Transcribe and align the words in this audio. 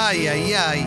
Ay, 0.00 0.28
ay, 0.28 0.52
ay. 0.52 0.86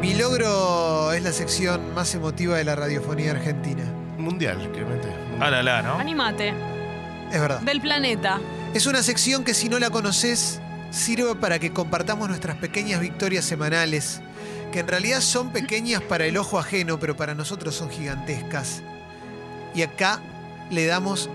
Mi 0.00 0.14
logro 0.14 1.12
es 1.12 1.22
la 1.22 1.32
sección 1.32 1.92
más 1.92 2.14
emotiva 2.14 2.56
de 2.56 2.64
la 2.64 2.74
radiofonía 2.74 3.32
argentina. 3.32 3.84
Mundial, 4.16 4.70
Clemente. 4.72 5.08
Ah, 5.38 5.50
la, 5.50 5.62
la, 5.62 5.82
¿no? 5.82 5.98
Animate. 5.98 6.54
Es 7.30 7.38
verdad. 7.38 7.60
Del 7.60 7.82
planeta. 7.82 8.40
Es 8.72 8.86
una 8.86 9.02
sección 9.02 9.44
que 9.44 9.52
si 9.52 9.68
no 9.68 9.78
la 9.78 9.90
conoces, 9.90 10.62
sirve 10.90 11.34
para 11.34 11.58
que 11.58 11.74
compartamos 11.74 12.26
nuestras 12.26 12.56
pequeñas 12.56 13.02
victorias 13.02 13.44
semanales, 13.44 14.22
que 14.72 14.78
en 14.78 14.88
realidad 14.88 15.20
son 15.20 15.50
pequeñas 15.52 16.00
para 16.00 16.24
el 16.24 16.38
ojo 16.38 16.58
ajeno, 16.58 16.98
pero 16.98 17.18
para 17.18 17.34
nosotros 17.34 17.74
son 17.74 17.90
gigantescas. 17.90 18.80
Y 19.74 19.82
acá 19.82 20.22
le 20.70 20.86
damos 20.86 21.28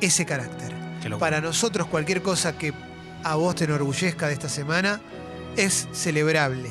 ese 0.00 0.26
carácter. 0.26 0.74
Para 1.20 1.40
nosotros 1.40 1.86
cualquier 1.86 2.20
cosa 2.20 2.58
que 2.58 2.74
a 3.22 3.36
vos 3.36 3.54
te 3.54 3.62
enorgullezca 3.62 4.26
de 4.26 4.32
esta 4.32 4.48
semana 4.48 5.00
es 5.58 5.88
celebrable. 5.92 6.70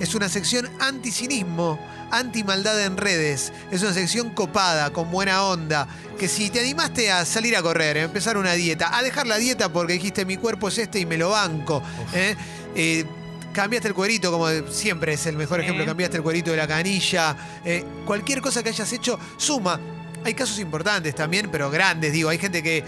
Es 0.00 0.14
una 0.14 0.28
sección 0.28 0.68
anti-cinismo, 0.78 1.78
anti-maldad 2.12 2.84
en 2.84 2.96
redes. 2.96 3.52
Es 3.70 3.82
una 3.82 3.92
sección 3.92 4.30
copada, 4.30 4.90
con 4.90 5.10
buena 5.10 5.42
onda. 5.42 5.88
Que 6.18 6.28
si 6.28 6.50
te 6.50 6.60
animaste 6.60 7.10
a 7.10 7.24
salir 7.24 7.56
a 7.56 7.62
correr, 7.62 7.98
a 7.98 8.02
empezar 8.02 8.36
una 8.36 8.52
dieta, 8.52 8.96
a 8.96 9.02
dejar 9.02 9.26
la 9.26 9.38
dieta 9.38 9.72
porque 9.72 9.94
dijiste 9.94 10.24
mi 10.24 10.36
cuerpo 10.36 10.68
es 10.68 10.78
este 10.78 11.00
y 11.00 11.06
me 11.06 11.16
lo 11.16 11.30
banco. 11.30 11.82
¿eh? 12.14 12.36
Eh, 12.76 13.04
cambiaste 13.52 13.88
el 13.88 13.94
cuerito, 13.94 14.30
como 14.30 14.48
siempre 14.70 15.14
es 15.14 15.26
el 15.26 15.36
mejor 15.36 15.60
ejemplo, 15.60 15.84
cambiaste 15.84 16.18
el 16.18 16.22
cuerito 16.22 16.52
de 16.52 16.58
la 16.58 16.68
canilla. 16.68 17.36
eh, 17.64 17.84
cualquier 18.04 18.40
cosa 18.40 18.62
que 18.62 18.68
hayas 18.68 18.92
hecho 18.92 19.18
suma. 19.36 19.80
Hay 20.24 20.34
casos 20.34 20.58
importantes 20.58 21.14
también, 21.14 21.48
pero 21.50 21.70
grandes, 21.70 22.12
digo. 22.12 22.28
Hay 22.28 22.38
gente 22.38 22.62
que 22.62 22.84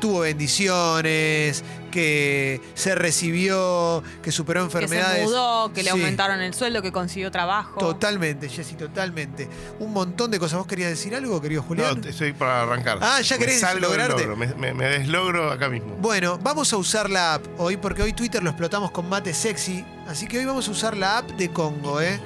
tuvo 0.00 0.20
bendiciones, 0.20 1.62
que 1.90 2.60
se 2.74 2.94
recibió, 2.94 4.02
que 4.22 4.32
superó 4.32 4.60
Que 4.60 4.66
enfermedades. 4.66 5.18
se 5.18 5.24
mudó, 5.24 5.72
que 5.72 5.82
le 5.82 5.90
Sí. 5.90 5.96
aumentaron 5.96 6.40
el 6.40 6.54
sueldo, 6.54 6.82
que 6.82 6.92
consiguió 6.92 7.30
trabajo. 7.30 7.78
Totalmente, 7.78 8.48
Jessy, 8.48 8.74
totalmente. 8.76 9.48
Un 9.80 9.92
montón 9.92 10.30
de 10.30 10.38
cosas. 10.38 10.58
¿Vos 10.58 10.66
querías 10.66 10.90
decir 10.90 11.14
algo, 11.14 11.40
querido 11.40 11.62
Julián? 11.62 12.00
No, 12.00 12.08
estoy 12.08 12.32
para 12.32 12.62
arrancar. 12.62 12.98
Ah, 13.00 13.20
ya 13.20 13.36
Me 13.36 13.40
querés 13.44 13.60
salgo 13.60 13.88
del 13.88 13.98
lograrte. 13.98 14.22
logro, 14.26 14.36
Me, 14.36 14.46
me- 14.54 14.74
me 14.74 14.84
deslogro 14.86 15.50
acá 15.52 15.68
mismo. 15.68 15.96
Bueno, 16.00 16.38
vamos 16.42 16.72
a 16.72 16.76
usar 16.76 17.10
la 17.10 17.34
app 17.34 17.46
hoy 17.58 17.76
porque 17.76 18.02
hoy 18.02 18.12
Twitter 18.12 18.42
lo 18.42 18.50
explotamos 18.50 18.90
con 18.92 19.08
mate 19.08 19.34
sexy. 19.34 19.84
Así 20.08 20.26
que 20.26 20.38
hoy 20.38 20.44
vamos 20.44 20.66
a 20.68 20.70
usar 20.70 20.96
la 20.96 21.18
app 21.18 21.30
de 21.32 21.50
Congo, 21.52 22.00
¿eh? 22.00 22.18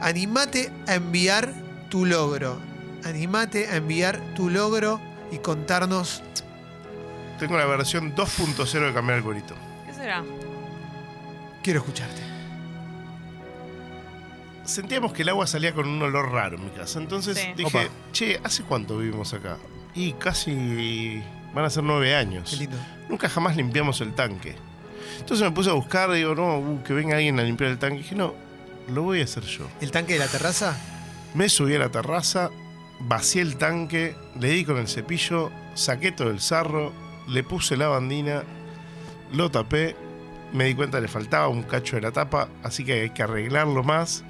Animate 0.00 0.70
a 0.86 0.94
enviar 0.94 1.52
tu 1.90 2.04
logro. 2.04 2.58
Animate 3.04 3.68
a 3.68 3.76
enviar 3.76 4.20
tu 4.34 4.50
logro 4.50 5.00
y 5.30 5.38
contarnos. 5.38 6.22
Tengo 7.38 7.56
la 7.56 7.66
versión 7.66 8.14
2.0 8.14 8.86
de 8.86 8.92
cambiar 8.94 9.18
el 9.18 9.24
cuerito. 9.24 9.54
¿Qué 9.86 9.92
será? 9.92 10.24
Quiero 11.62 11.80
escucharte. 11.80 12.22
Sentíamos 14.64 15.12
que 15.12 15.22
el 15.22 15.28
agua 15.28 15.46
salía 15.46 15.72
con 15.72 15.86
un 15.86 16.02
olor 16.02 16.32
raro 16.32 16.56
en 16.56 16.64
mi 16.64 16.70
casa. 16.70 16.98
Entonces 16.98 17.38
Sí. 17.38 17.52
dije, 17.56 17.78
Opa. 17.86 17.88
che, 18.12 18.40
¿hace 18.42 18.62
cuánto 18.64 18.98
vivimos 18.98 19.32
acá? 19.32 19.58
Y 19.94 20.12
casi 20.14 21.22
van 21.54 21.64
a 21.64 21.70
ser 21.70 21.84
nueve 21.84 22.14
años. 22.16 22.50
Qué 22.50 22.56
lindo. 22.56 22.76
Nunca 23.08 23.28
jamás 23.28 23.56
limpiamos 23.56 24.00
el 24.00 24.14
tanque. 24.14 24.56
Entonces 25.20 25.44
me 25.46 25.52
puse 25.52 25.70
a 25.70 25.74
buscar, 25.74 26.10
digo, 26.12 26.34
no, 26.34 26.58
uh, 26.58 26.82
que 26.82 26.92
venga 26.92 27.16
alguien 27.16 27.38
a 27.38 27.42
limpiar 27.44 27.70
el 27.70 27.78
tanque. 27.78 27.98
dije, 27.98 28.14
no, 28.16 28.34
lo 28.88 29.02
voy 29.02 29.20
a 29.20 29.24
hacer 29.24 29.44
yo. 29.44 29.68
¿El 29.80 29.90
tanque 29.92 30.14
de 30.14 30.18
la 30.18 30.26
terraza? 30.26 30.76
Me 31.34 31.48
subí 31.48 31.74
a 31.74 31.78
la 31.78 31.88
terraza, 31.90 32.50
vacié 32.98 33.42
el 33.42 33.56
tanque, 33.56 34.16
le 34.40 34.48
di 34.50 34.64
con 34.64 34.78
el 34.78 34.88
cepillo, 34.88 35.50
saqué 35.74 36.10
todo 36.12 36.30
el 36.30 36.40
sarro, 36.40 36.92
le 37.28 37.42
puse 37.44 37.76
la 37.76 37.88
bandina, 37.88 38.42
lo 39.32 39.50
tapé, 39.50 39.96
me 40.52 40.64
di 40.64 40.74
cuenta 40.74 40.98
que 40.98 41.02
le 41.02 41.08
faltaba 41.08 41.48
un 41.48 41.62
cacho 41.62 41.96
de 41.96 42.02
la 42.02 42.12
tapa, 42.12 42.48
así 42.62 42.84
que 42.84 43.02
hay 43.02 43.10
que 43.10 43.22
arreglarlo 43.22 43.82
más. 43.82 44.24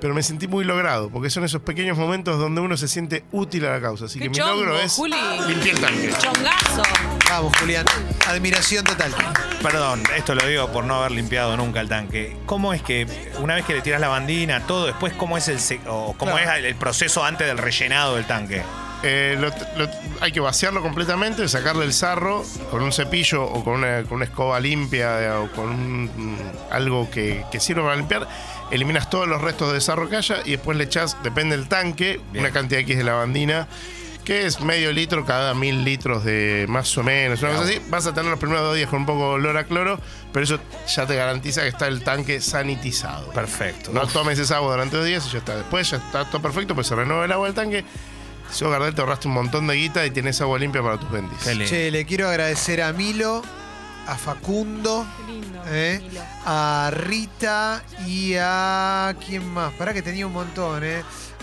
Pero 0.00 0.14
me 0.14 0.22
sentí 0.22 0.48
muy 0.48 0.64
logrado, 0.64 1.10
porque 1.10 1.28
son 1.28 1.44
esos 1.44 1.60
pequeños 1.60 1.98
momentos 1.98 2.38
donde 2.38 2.62
uno 2.62 2.74
se 2.78 2.88
siente 2.88 3.22
útil 3.32 3.66
a 3.66 3.72
la 3.72 3.82
causa. 3.82 4.06
Así 4.06 4.18
¡Qué 4.18 4.24
que 4.24 4.28
mi 4.30 4.36
chongo, 4.36 4.54
logro 4.54 4.80
es 4.80 4.94
Juli! 4.94 5.14
limpiar 5.46 5.74
el 5.74 5.80
tanque. 5.82 6.10
¡Chongazo! 6.18 6.82
Vamos, 7.28 7.52
Julián. 7.60 7.84
Admiración 8.26 8.82
total. 8.86 9.14
Perdón, 9.62 10.02
esto 10.16 10.34
lo 10.34 10.46
digo 10.46 10.72
por 10.72 10.84
no 10.84 10.94
haber 10.94 11.10
limpiado 11.12 11.54
nunca 11.58 11.80
el 11.82 11.90
tanque. 11.90 12.34
¿Cómo 12.46 12.72
es 12.72 12.80
que 12.80 13.06
una 13.42 13.56
vez 13.56 13.66
que 13.66 13.74
le 13.74 13.82
tiras 13.82 14.00
la 14.00 14.08
bandina, 14.08 14.60
todo, 14.66 14.86
después 14.86 15.12
cómo 15.12 15.36
es 15.36 15.48
el 15.48 15.60
se- 15.60 15.80
o 15.86 16.14
cómo 16.16 16.32
Claro. 16.32 16.54
es 16.60 16.64
el 16.64 16.76
proceso 16.76 17.22
antes 17.22 17.46
del 17.46 17.58
rellenado 17.58 18.16
del 18.16 18.24
tanque? 18.26 18.62
Eh, 19.02 19.34
lo- 19.38 19.48
lo- 19.82 19.90
hay 20.20 20.30
que 20.30 20.40
vaciarlo 20.40 20.82
completamente, 20.82 21.48
sacarle 21.48 21.86
el 21.86 21.94
sarro 21.94 22.44
con 22.70 22.82
un 22.82 22.92
cepillo 22.92 23.42
o 23.44 23.64
con 23.64 23.74
una, 23.74 24.02
con 24.02 24.16
una 24.16 24.26
escoba 24.26 24.60
limpia 24.60 25.22
eh, 25.22 25.30
o 25.30 25.50
con 25.52 25.70
un- 25.70 26.04
mm, 26.14 26.36
algo 26.72 27.10
que, 27.10 27.44
que 27.50 27.60
sirva 27.60 27.84
para 27.84 27.96
limpiar. 27.96 28.28
Eliminas 28.70 29.08
todos 29.08 29.26
los 29.26 29.40
restos 29.40 29.72
de 29.72 29.80
sarro 29.80 30.08
que 30.10 30.16
haya 30.16 30.42
y 30.44 30.50
después 30.52 30.76
le 30.76 30.84
echas, 30.84 31.16
depende 31.22 31.56
del 31.56 31.66
tanque, 31.66 32.20
Bien. 32.30 32.44
una 32.44 32.52
cantidad 32.52 32.80
X 32.82 32.98
de 32.98 33.04
lavandina, 33.04 33.68
que 34.24 34.44
es 34.44 34.60
medio 34.60 34.92
litro 34.92 35.24
cada 35.24 35.54
mil 35.54 35.82
litros 35.82 36.22
de 36.22 36.66
más 36.68 36.96
o 36.98 37.02
menos, 37.02 37.40
una 37.40 37.52
cosa 37.52 37.64
así. 37.64 37.80
Vas 37.88 38.06
a 38.06 38.12
tener 38.12 38.30
los 38.30 38.38
primeros 38.38 38.62
dos 38.64 38.76
días 38.76 38.90
con 38.90 39.00
un 39.00 39.06
poco 39.06 39.20
de 39.30 39.34
olor 39.36 39.56
a 39.56 39.64
cloro, 39.64 39.98
pero 40.30 40.44
eso 40.44 40.58
ya 40.94 41.06
te 41.06 41.16
garantiza 41.16 41.62
que 41.62 41.68
está 41.68 41.88
el 41.88 42.04
tanque 42.04 42.42
sanitizado. 42.42 43.30
Perfecto. 43.32 43.90
No 43.94 44.06
tomes 44.06 44.38
esa 44.38 44.56
agua 44.56 44.72
durante 44.72 44.98
dos 44.98 45.06
días 45.06 45.26
y 45.26 45.30
ya 45.30 45.38
está. 45.38 45.56
Después 45.56 45.90
ya 45.90 45.96
está 45.96 46.26
todo 46.26 46.42
perfecto, 46.42 46.74
pues 46.74 46.86
se 46.86 46.94
renueva 46.94 47.24
el 47.24 47.32
agua 47.32 47.46
del 47.46 47.54
tanque. 47.54 47.82
Si 48.52 48.64
vos, 48.64 48.72
Gardel, 48.72 48.94
te 48.94 49.00
ahorraste 49.00 49.28
un 49.28 49.34
montón 49.34 49.66
de 49.66 49.74
guita 49.74 50.04
y 50.06 50.10
tenés 50.10 50.40
agua 50.40 50.58
limpia 50.58 50.82
para 50.82 50.98
tus 50.98 51.10
bendis. 51.10 51.38
Qué 51.42 51.54
lindo. 51.54 51.66
Che, 51.70 51.90
le 51.90 52.04
quiero 52.04 52.28
agradecer 52.28 52.82
a 52.82 52.92
Milo, 52.92 53.42
a 54.06 54.16
Facundo, 54.16 55.06
Qué 55.26 55.32
lindo. 55.32 55.62
¿eh? 55.68 56.00
Milo. 56.02 56.20
a 56.46 56.90
Rita 56.92 57.82
y 58.06 58.34
a. 58.38 59.14
¿Quién 59.24 59.48
más? 59.52 59.72
Pará 59.74 59.94
que 59.94 60.02
tenía 60.02 60.26
un 60.26 60.32
montón, 60.32 60.82
¿eh? 60.84 61.02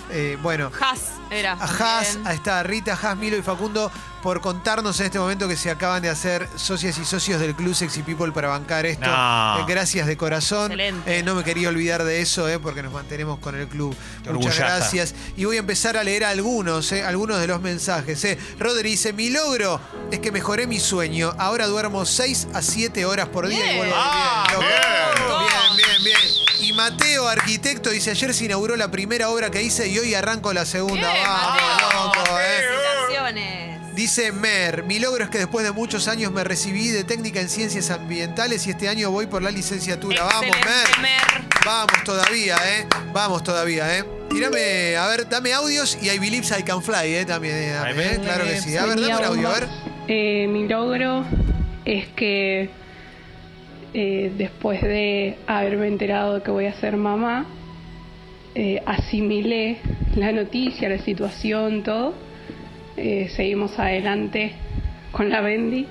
Eh, 0.09 0.37
bueno, 0.41 0.71
Haas 0.79 1.01
era. 1.29 1.53
a 1.53 1.65
Haas, 1.65 2.17
ahí 2.25 2.35
está 2.35 2.63
Rita, 2.63 2.97
Haas, 3.01 3.17
Milo 3.17 3.35
y 3.37 3.41
Facundo 3.41 3.91
por 4.23 4.41
contarnos 4.41 4.99
en 4.99 5.05
este 5.05 5.19
momento 5.19 5.47
que 5.47 5.55
se 5.55 5.69
acaban 5.69 6.01
de 6.01 6.09
hacer 6.09 6.49
socias 6.55 6.97
y 6.97 7.05
socios 7.05 7.39
del 7.39 7.55
Club 7.55 7.73
Sexy 7.75 8.01
People 8.03 8.31
para 8.31 8.47
bancar 8.49 8.85
esto. 8.85 9.05
No. 9.05 9.59
Eh, 9.59 9.65
gracias 9.67 10.07
de 10.07 10.17
corazón. 10.17 10.71
Excelente. 10.71 11.19
Eh, 11.19 11.23
no 11.23 11.35
me 11.35 11.43
quería 11.43 11.69
olvidar 11.69 12.03
de 12.03 12.21
eso, 12.21 12.47
eh, 12.49 12.57
porque 12.59 12.81
nos 12.83 12.91
mantenemos 12.93 13.39
con 13.39 13.55
el 13.55 13.67
club. 13.67 13.95
Qué 14.23 14.31
Muchas 14.31 14.57
gracias. 14.57 15.15
Y 15.37 15.45
voy 15.45 15.57
a 15.57 15.59
empezar 15.59 15.95
a 15.97 16.03
leer 16.03 16.23
algunos, 16.25 16.91
eh, 16.91 17.03
algunos 17.03 17.39
de 17.39 17.47
los 17.47 17.61
mensajes. 17.61 18.23
Eh. 18.25 18.37
Rodri 18.59 18.91
dice, 18.91 19.13
mi 19.13 19.29
logro 19.29 19.79
es 20.11 20.19
que 20.19 20.31
mejoré 20.31 20.67
mi 20.67 20.79
sueño. 20.79 21.33
Ahora 21.37 21.67
duermo 21.67 22.05
6 22.05 22.47
a 22.53 22.61
7 22.61 23.05
horas 23.05 23.27
por 23.29 23.47
día 23.47 23.59
y 23.59 23.63
Bien. 23.63 23.77
vuelvo 23.77 23.95
a 23.95 24.43
Ah, 24.43 24.47
bien. 24.57 24.61
Bien, 24.67 25.77
bien, 25.77 26.03
bien. 26.03 26.36
Mateo, 26.77 27.27
arquitecto, 27.27 27.89
dice, 27.89 28.11
ayer 28.11 28.35
se 28.35 28.45
inauguró 28.45 28.75
la 28.75 28.91
primera 28.91 29.31
obra 29.31 29.49
que 29.49 29.63
hice 29.63 29.87
y 29.87 29.97
hoy 29.97 30.13
arranco 30.13 30.53
la 30.53 30.63
segunda. 30.63 31.11
Bien, 31.11 31.23
Vamos, 31.25 31.49
Mateo. 31.49 32.03
loco, 32.05 32.39
eh. 32.39 32.61
Felicitaciones. 33.09 33.95
Dice 33.95 34.31
Mer, 34.31 34.83
mi 34.83 34.99
logro 34.99 35.23
es 35.23 35.31
que 35.31 35.39
después 35.39 35.65
de 35.65 35.71
muchos 35.71 36.07
años 36.07 36.31
me 36.31 36.43
recibí 36.43 36.89
de 36.89 37.03
técnica 37.03 37.41
en 37.41 37.49
ciencias 37.49 37.89
ambientales 37.89 38.67
y 38.67 38.69
este 38.69 38.89
año 38.89 39.09
voy 39.09 39.25
por 39.25 39.41
la 39.41 39.49
licenciatura. 39.49 40.23
Vamos, 40.25 40.55
Mer. 40.55 41.01
Mer. 41.01 41.45
Vamos 41.65 42.03
todavía, 42.03 42.57
¿eh? 42.63 42.87
Vamos 43.11 43.43
todavía, 43.43 43.97
¿eh? 43.97 44.05
Tírame, 44.29 44.95
a 44.97 45.07
ver, 45.07 45.27
dame 45.27 45.53
audios 45.53 45.97
y 45.99 46.11
I 46.11 46.19
Believe 46.19 46.45
I 46.59 46.61
Can 46.61 46.83
Fly, 46.83 47.15
¿eh? 47.15 47.25
También, 47.25 47.55
eh, 47.55 47.71
dame, 47.71 47.89
Ahí 47.89 48.15
¿eh? 48.17 48.19
Claro 48.21 48.43
que 48.45 48.61
sí. 48.61 48.77
A 48.77 48.85
ver, 48.85 49.01
dame 49.01 49.17
un 49.17 49.23
audio, 49.23 49.49
a 49.49 49.53
ver. 49.53 49.67
Eh, 50.07 50.45
mi 50.47 50.67
logro 50.67 51.25
es 51.85 52.05
que 52.15 52.69
eh, 53.99 54.31
después 54.37 54.79
de 54.79 55.39
haberme 55.47 55.87
enterado 55.87 56.35
de 56.35 56.43
que 56.43 56.51
voy 56.51 56.67
a 56.67 56.73
ser 56.79 56.97
mamá, 56.97 57.47
eh, 58.53 58.79
asimilé 58.85 59.79
la 60.15 60.31
noticia, 60.31 60.87
la 60.87 60.99
situación, 60.99 61.81
todo. 61.81 62.13
Eh, 62.95 63.31
seguimos 63.35 63.79
adelante 63.79 64.53
con 65.11 65.31
la 65.31 65.41
Bendy 65.41 65.87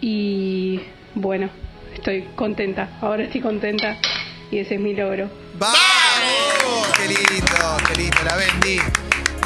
y 0.00 0.80
bueno, 1.14 1.48
estoy 1.94 2.22
contenta. 2.34 2.98
Ahora 3.00 3.22
estoy 3.22 3.40
contenta 3.40 3.98
y 4.50 4.58
ese 4.58 4.74
es 4.74 4.80
mi 4.80 4.92
logro. 4.92 5.30
¡Vamos! 5.60 5.78
¡Qué 6.96 7.06
lindo, 7.06 7.56
qué 7.86 8.02
lindo! 8.02 8.16
La 8.24 8.34
vendí. 8.34 8.78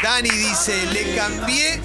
Dani 0.03 0.31
dice, 0.31 0.87
le 0.95 1.15
cambié. 1.15 1.79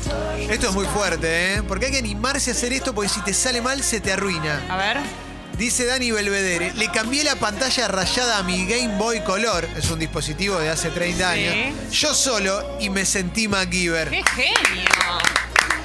Esto 0.49 0.69
es 0.69 0.73
muy 0.73 0.85
fuerte, 0.85 1.55
¿eh? 1.55 1.63
Porque 1.67 1.87
hay 1.87 1.91
que 1.91 1.97
animarse 1.97 2.51
a 2.51 2.53
hacer 2.53 2.71
esto 2.71 2.95
porque 2.95 3.09
si 3.09 3.21
te 3.23 3.33
sale 3.33 3.59
mal 3.61 3.83
se 3.83 3.99
te 3.99 4.13
arruina. 4.13 4.61
A 4.69 4.77
ver. 4.77 5.30
Dice 5.61 5.85
Dani 5.85 6.09
Belvedere, 6.09 6.73
le 6.73 6.89
cambié 6.89 7.23
la 7.23 7.35
pantalla 7.35 7.87
rayada 7.87 8.39
a 8.39 8.41
mi 8.41 8.65
Game 8.65 8.97
Boy 8.97 9.19
Color, 9.21 9.69
es 9.77 9.91
un 9.91 9.99
dispositivo 9.99 10.57
de 10.57 10.69
hace 10.69 10.89
30 10.89 11.29
años, 11.29 11.55
yo 11.91 12.15
solo 12.15 12.77
y 12.79 12.89
me 12.89 13.05
sentí 13.05 13.47
MacGyver. 13.47 14.09
¡Qué 14.09 14.23
genio! 14.35 14.89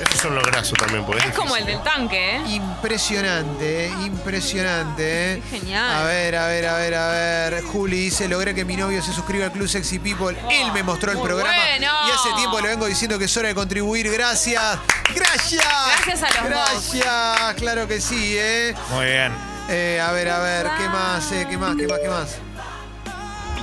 Eso 0.01 0.15
es 0.15 0.25
un 0.25 0.35
lograzo 0.35 0.75
también, 0.77 1.05
porque 1.05 1.29
Es 1.29 1.35
como 1.35 1.55
el 1.59 1.67
del 1.67 1.83
tanque, 1.83 2.37
¿eh? 2.37 2.43
Impresionante, 2.49 3.85
¿eh? 3.85 3.93
impresionante. 4.07 5.35
¿eh? 5.35 5.43
Qué 5.51 5.59
genial. 5.59 5.93
A 5.95 6.05
ver, 6.05 6.37
a 6.37 6.47
ver, 6.47 6.67
a 6.69 6.77
ver, 6.79 6.95
a 6.95 7.09
ver. 7.09 7.63
Juli 7.65 7.99
dice, 7.99 8.29
logré 8.29 8.55
que 8.55 8.65
mi 8.65 8.77
novio 8.77 9.03
se 9.03 9.13
suscriba 9.13 9.45
al 9.45 9.53
Club 9.53 9.69
Sexy 9.69 9.99
People. 9.99 10.39
Oh, 10.43 10.51
Él 10.51 10.73
me 10.73 10.83
mostró 10.85 11.13
el 11.13 11.19
muy 11.19 11.27
programa. 11.27 11.55
bueno. 11.55 11.93
Y 12.09 12.11
hace 12.13 12.33
tiempo 12.37 12.63
le 12.63 12.69
vengo 12.69 12.87
diciendo 12.87 13.19
que 13.19 13.27
es 13.27 13.37
hora 13.37 13.49
de 13.49 13.55
contribuir. 13.55 14.11
Gracias. 14.11 14.79
Gracias. 15.15 15.65
Gracias 16.07 16.23
a 16.23 16.41
los 16.41 16.49
Gracias. 16.51 17.55
Claro 17.57 17.87
que 17.87 18.01
sí, 18.01 18.37
¿eh? 18.39 18.75
Muy 18.91 19.05
bien. 19.05 19.46
Eh, 19.69 20.01
a 20.01 20.13
ver, 20.13 20.29
a 20.29 20.39
ver, 20.39 20.67
¿qué 20.79 20.89
más? 20.89 21.33
eh? 21.33 21.47
¿Qué 21.51 21.59
más? 21.59 21.75
¿Qué 21.77 21.89
más? 21.89 21.99
¿Qué 21.99 22.09
más? 22.09 22.39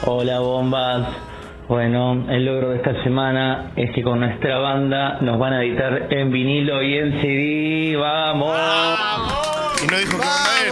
Hola 0.05 0.39
bombas. 0.39 1.07
Bueno, 1.69 2.25
el 2.29 2.45
logro 2.45 2.71
de 2.71 2.77
esta 2.77 3.01
semana 3.03 3.71
es 3.77 3.89
que 3.95 4.03
con 4.03 4.19
nuestra 4.19 4.57
banda 4.57 5.19
nos 5.21 5.39
van 5.39 5.53
a 5.53 5.63
editar 5.63 6.11
en 6.11 6.29
vinilo 6.29 6.83
y 6.83 6.97
en 6.97 7.21
CD. 7.21 7.95
¡Vamos! 7.97 8.53
Y 9.81 9.87
no 9.87 9.97
dijo 9.97 10.11
que. 10.19 10.25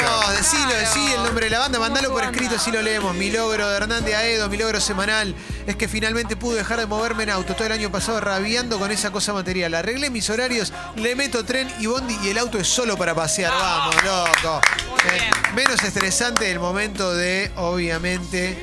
Vamos, 0.04 0.38
decilo, 0.38 0.74
decí 0.74 1.14
el 1.14 1.24
nombre 1.24 1.46
de 1.46 1.52
la 1.52 1.60
banda, 1.60 1.80
mandalo 1.80 2.12
por 2.12 2.24
escrito 2.24 2.60
si 2.60 2.72
lo 2.72 2.82
leemos. 2.82 3.16
Mi 3.16 3.32
logro 3.32 3.70
de 3.70 3.78
Hernández 3.78 4.14
Aedo, 4.14 4.50
mi 4.50 4.58
logro 4.58 4.82
semanal, 4.82 5.34
es 5.66 5.76
que 5.78 5.88
finalmente 5.88 6.36
pude 6.36 6.58
dejar 6.58 6.80
de 6.80 6.88
moverme 6.88 7.24
en 7.24 7.30
auto. 7.30 7.54
Todo 7.56 7.68
el 7.68 7.74
año 7.74 7.90
pasado 7.90 8.20
rabiando 8.20 8.80
con 8.80 8.92
esa 8.92 9.12
cosa 9.12 9.32
material. 9.32 9.74
Arreglé 9.76 10.10
mis 10.10 10.30
horarios, 10.30 10.74
le 10.98 11.16
meto 11.16 11.46
tren 11.46 11.70
y 11.80 11.88
bondi 11.88 12.18
y 12.24 12.30
el 12.30 12.38
auto 12.38 12.58
es 12.58 12.68
solo 12.68 12.98
para 12.98 13.16
pasear. 13.16 13.52
Vamos, 13.52 13.96
loco. 14.04 14.62
Menos 15.56 15.84
estresante 15.84 16.50
el 16.52 16.60
momento 16.60 17.14
de, 17.14 17.52
obviamente, 17.56 18.58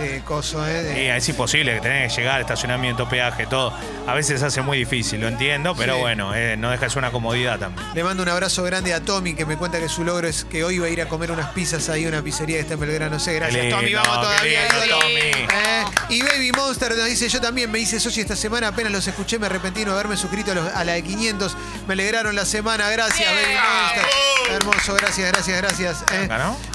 de 0.00 0.20
coso, 0.22 0.66
¿eh? 0.66 0.82
de- 0.82 0.94
Sí, 0.94 1.00
es 1.06 1.28
imposible 1.28 1.74
que 1.74 1.80
tenés 1.80 2.12
que 2.14 2.20
llegar, 2.22 2.40
estacionamiento, 2.40 3.08
peaje, 3.08 3.46
todo. 3.46 3.72
A 4.06 4.14
veces 4.14 4.40
se 4.40 4.46
hace 4.46 4.62
muy 4.62 4.78
difícil, 4.78 5.20
lo 5.20 5.28
entiendo, 5.28 5.74
pero 5.76 5.94
Sí. 5.94 6.00
bueno, 6.00 6.34
eh, 6.34 6.56
no 6.56 6.70
deja 6.70 6.84
de 6.84 6.90
ser 6.90 6.98
una 6.98 7.10
comodidad 7.12 7.58
también. 7.58 7.86
Le 7.94 8.02
mando 8.02 8.22
un 8.22 8.28
abrazo 8.28 8.62
grande 8.64 8.92
a 8.94 9.00
Tommy 9.00 9.34
que 9.34 9.44
me 9.46 9.56
cuenta 9.56 9.78
que 9.78 9.88
su 9.88 10.02
logro 10.04 10.26
es 10.26 10.44
que 10.44 10.64
hoy 10.64 10.78
va 10.78 10.86
a 10.86 10.90
ir 10.90 11.00
a 11.02 11.06
comer 11.08 11.30
unas 11.30 11.50
pizzas 11.52 11.88
ahí 11.88 12.06
una 12.06 12.22
pizzería 12.22 12.56
que 12.56 12.62
está 12.62 12.74
en 12.74 12.80
Belgrano. 12.80 13.10
No 13.12 13.20
sé, 13.20 13.34
gracias 13.34 13.68
Tommy, 13.68 13.94
vamos 13.94 14.20
todavía. 14.20 14.60
lindo, 14.68 14.84
ídolo. 14.86 14.98
Tommy. 15.00 15.20
Eh, 15.20 15.84
y 16.08 16.22
Baby 16.22 16.52
Monster 16.52 16.96
nos 16.96 17.06
dice, 17.06 17.28
yo 17.28 17.40
también 17.40 17.70
me 17.70 17.78
hice 17.78 18.00
socio 18.00 18.22
esta 18.22 18.36
semana, 18.36 18.68
apenas 18.68 18.92
los 18.92 19.06
escuché, 19.06 19.38
me 19.38 19.46
arrepentí 19.46 19.80
de 19.80 19.86
no 19.86 19.92
haberme 19.92 20.16
suscrito 20.16 20.52
a, 20.52 20.54
los- 20.54 20.74
a 20.74 20.84
la 20.84 20.92
de 20.94 21.02
500. 21.02 21.56
Me 21.86 21.92
alegraron 21.94 22.34
la 22.34 22.44
semana, 22.44 22.88
gracias. 22.90 23.28
Baby 23.30 23.54
Monster. 23.54 24.54
Hermoso, 24.54 24.94
gracias, 24.94 25.30
gracias, 25.32 25.56
gracias. 25.58 26.04
Eh. 26.12 26.28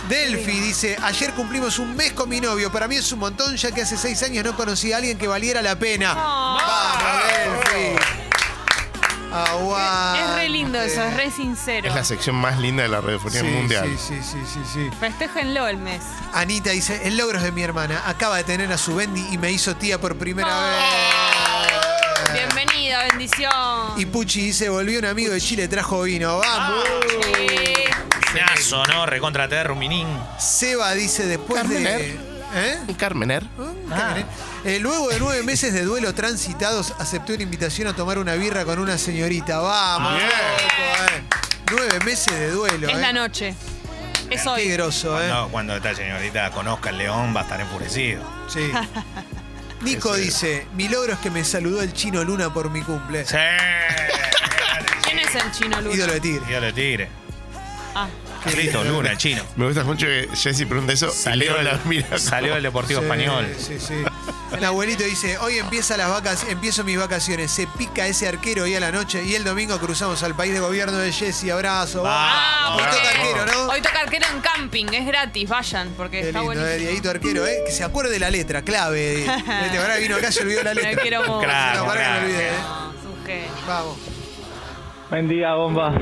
Delphi 0.08 0.60
dice, 0.60 0.98
ayer 1.02 1.32
cumplimos 1.32 1.80
un 1.80 1.96
mes 1.96 2.14
con 2.14 2.30
mi 2.30 2.40
novio, 2.40 2.72
para 2.72 2.88
mí 2.88 2.96
es 2.96 3.12
un 3.16 3.20
montón 3.20 3.56
ya 3.56 3.72
que 3.72 3.82
hace 3.82 3.98
seis 3.98 4.22
años 4.24 4.44
no 4.44 4.56
conocí 4.56 4.94
a 4.94 4.98
alguien 4.98 5.18
que 5.18 5.28
valiera 5.28 5.62
la 5.62 5.78
pena. 5.80 6.14
Oh. 6.14 6.58
Vamos, 6.58 7.24
Delphi. 7.72 8.06
Aguante. 9.34 10.22
Es 10.22 10.36
re 10.36 10.50
lindo 10.50 10.80
eso, 10.80 11.04
es 11.04 11.14
re 11.18 11.32
sincero. 11.32 11.90
Es 11.90 11.96
la 11.96 12.04
sección 12.04 12.36
más 12.36 12.60
linda 12.60 12.84
de 12.84 12.90
la 12.90 13.02
radiofonía 13.02 13.42
Sí, 13.42 13.48
mundial. 13.48 13.98
Sí, 13.98 14.16
sí, 14.16 14.24
sí, 14.24 14.40
sí, 14.54 14.60
sí. 14.74 14.90
Festéjenlo 15.00 15.68
el 15.68 15.78
mes. 15.78 16.04
Anita 16.34 16.70
dice, 16.72 17.02
el 17.08 17.18
logro 17.18 17.38
es 17.38 17.44
de 17.44 17.52
mi 17.52 17.64
hermana. 17.64 18.04
Acaba 18.06 18.38
de 18.38 18.44
tener 18.44 18.72
a 18.72 18.78
su 18.78 18.96
Bendy 18.96 19.26
y 19.32 19.38
me 19.38 19.52
hizo 19.52 19.76
tía 19.76 20.00
por 20.00 20.18
primera 20.18 20.48
vez. 20.48 20.78
Bienvenida, 22.34 23.04
bendición. 23.12 23.52
Y 23.98 24.06
Puchi 24.06 24.42
dice, 24.42 24.70
volvió 24.70 25.00
un 25.00 25.06
amigo 25.06 25.34
de 25.34 25.42
Chile, 25.42 25.68
trajo 25.68 26.04
vino. 26.04 26.38
Vamos. 26.38 26.84
Sí. 27.10 27.48
Pedazo, 28.34 28.86
¿no? 28.88 29.06
Recontra 29.06 29.48
Terminín. 29.48 30.08
Seba 30.38 30.94
dice, 30.94 31.26
después 31.26 31.68
de... 31.70 32.35
¿Eh? 32.56 32.80
Un 32.88 32.94
Carmener. 32.96 33.44
Ah, 33.92 34.16
eh, 34.64 34.80
luego 34.80 35.10
de 35.10 35.20
nueve 35.20 35.44
meses 35.44 35.74
de 35.74 35.84
duelo 35.84 36.14
transitados, 36.16 36.94
acepté 37.00 37.34
una 37.34 37.44
invitación 37.44 37.88
a 37.90 37.96
tomar 37.96 38.18
una 38.18 38.36
birra 38.36 38.64
con 38.64 38.80
una 38.80 38.98
señorita. 38.98 39.60
Vamos. 39.60 40.14
Loco, 40.14 40.24
eh. 40.24 41.24
Nueve 41.72 42.00
meses 42.06 42.34
de 42.34 42.52
duelo. 42.52 42.88
Es 42.88 42.96
eh. 42.96 43.02
la 43.02 43.12
noche. 43.12 43.56
Es 44.30 44.44
Qué 44.44 44.50
hoy. 44.50 44.70
groso, 44.70 45.22
¿eh? 45.22 45.28
Cuando, 45.28 45.50
cuando 45.50 45.76
esta 45.76 45.94
señorita 45.94 46.50
conozca 46.52 46.92
el 46.92 46.98
león 46.98 47.36
va 47.36 47.42
a 47.42 47.44
estar 47.44 47.60
enfurecido. 47.60 48.24
Sí. 48.48 48.72
Nico 49.82 50.16
dice, 50.16 50.66
mi 50.74 50.88
logro 50.88 51.14
es 51.14 51.20
que 51.20 51.30
me 51.30 51.44
saludó 51.44 51.82
el 51.82 51.94
chino 51.94 52.24
Luna 52.24 52.54
por 52.54 52.70
mi 52.72 52.82
cumple. 52.82 53.26
Sí. 53.26 53.36
¿Quién 55.04 55.20
es 55.20 55.36
el 55.36 55.52
chino 55.52 55.82
Luna? 55.82 55.94
Ídolo 55.94 56.14
de 56.14 56.20
tigre. 56.22 56.46
Yo 56.50 56.60
le 56.62 56.72
tigre. 56.74 57.10
Ah, 57.94 58.08
Carlito 58.46 58.84
Luna, 58.84 59.12
el 59.12 59.18
chino. 59.18 59.44
Me 59.56 59.66
gusta 59.66 59.84
mucho 59.84 60.06
que 60.06 60.30
Jesse 60.36 60.66
pregunta 60.68 60.94
eso. 60.94 61.10
Salió, 61.12 61.62
la 61.62 61.80
mira. 61.86 62.18
salió 62.20 62.54
del 62.54 62.64
Deportivo 62.64 63.00
Sí, 63.02 63.06
Español. 63.06 63.48
Sí, 63.58 63.80
sí. 63.80 63.96
El 64.56 64.64
abuelito 64.64 65.04
dice, 65.04 65.38
hoy 65.40 65.58
empieza 65.58 65.98
las 65.98 66.10
vacas, 66.10 66.46
empiezo 66.50 66.84
mis 66.84 66.98
vacaciones, 66.98 67.52
se 67.52 67.68
pica 67.78 68.08
ese 68.08 68.28
arquero 68.28 68.64
hoy 68.64 68.76
a 68.76 68.80
la 68.80 68.92
noche 68.92 69.24
y 69.26 69.36
el 69.36 69.44
domingo 69.44 69.78
cruzamos 69.80 70.24
al 70.24 70.34
país 70.36 70.54
de 70.54 70.60
gobierno 70.60 70.98
de 70.98 71.12
Jesse, 71.12 71.50
abrazo. 71.52 72.04
Vamos. 72.04 72.82
Hoy 72.82 72.88
toca 72.92 73.10
arquero, 73.10 73.46
¿no? 73.48 73.68
hoy 73.74 73.82
toca 73.82 74.00
arquero 74.02 74.26
en 74.34 74.40
camping, 74.42 74.86
es 74.94 75.06
gratis, 75.08 75.50
vayan, 75.50 75.90
porque 75.98 76.22
Qué 76.22 76.28
está 76.28 76.40
lindo, 76.40 76.54
eh, 76.54 76.58
buenísimo. 76.58 76.86
Dieguito 76.88 77.10
arquero, 77.10 77.46
¿eh? 77.48 77.64
Que 77.66 77.72
se 77.74 77.84
acuerde 77.84 78.12
de 78.12 78.20
la 78.20 78.30
letra, 78.30 78.62
clave. 78.62 79.26
Este, 79.66 79.78
ahora 79.78 79.98
vino 79.98 80.16
acá, 80.16 80.32
se 80.32 80.42
olvidó 80.44 80.64
la 80.64 80.74
Me 80.74 80.82
letra. 80.84 81.02
quiero 81.02 81.22
mucho. 81.24 81.40
Crack, 81.40 81.76
No, 81.78 81.86
pará 81.86 82.02
que 82.02 82.08
me 82.08 82.12
crack. 82.12 82.24
olvide, 82.24 82.48
¿eh? 82.48 83.48
No. 83.68 83.68
Vamos. 83.68 83.98
Buen 85.10 85.28
día 85.28 85.54
bombas. 85.56 85.96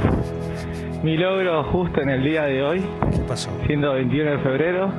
Mi 1.03 1.17
logro 1.17 1.63
justo 1.65 2.01
en 2.01 2.09
el 2.09 2.23
día 2.23 2.43
de 2.43 2.63
hoy, 2.63 2.85
¿Qué 3.11 3.19
pasó? 3.27 3.49
siendo 3.67 3.93
21 3.93 4.31
de 4.31 4.37
febrero, 4.39 4.89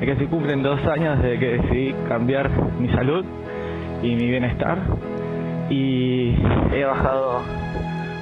es 0.00 0.06
que 0.08 0.16
se 0.16 0.26
cumplen 0.26 0.62
dos 0.62 0.80
años 0.86 1.18
desde 1.22 1.38
que 1.38 1.46
decidí 1.58 1.94
cambiar 2.08 2.48
mi 2.78 2.88
salud 2.94 3.24
y 4.02 4.08
mi 4.14 4.26
bienestar. 4.30 4.78
Y 5.70 6.34
he 6.74 6.84
bajado 6.84 7.42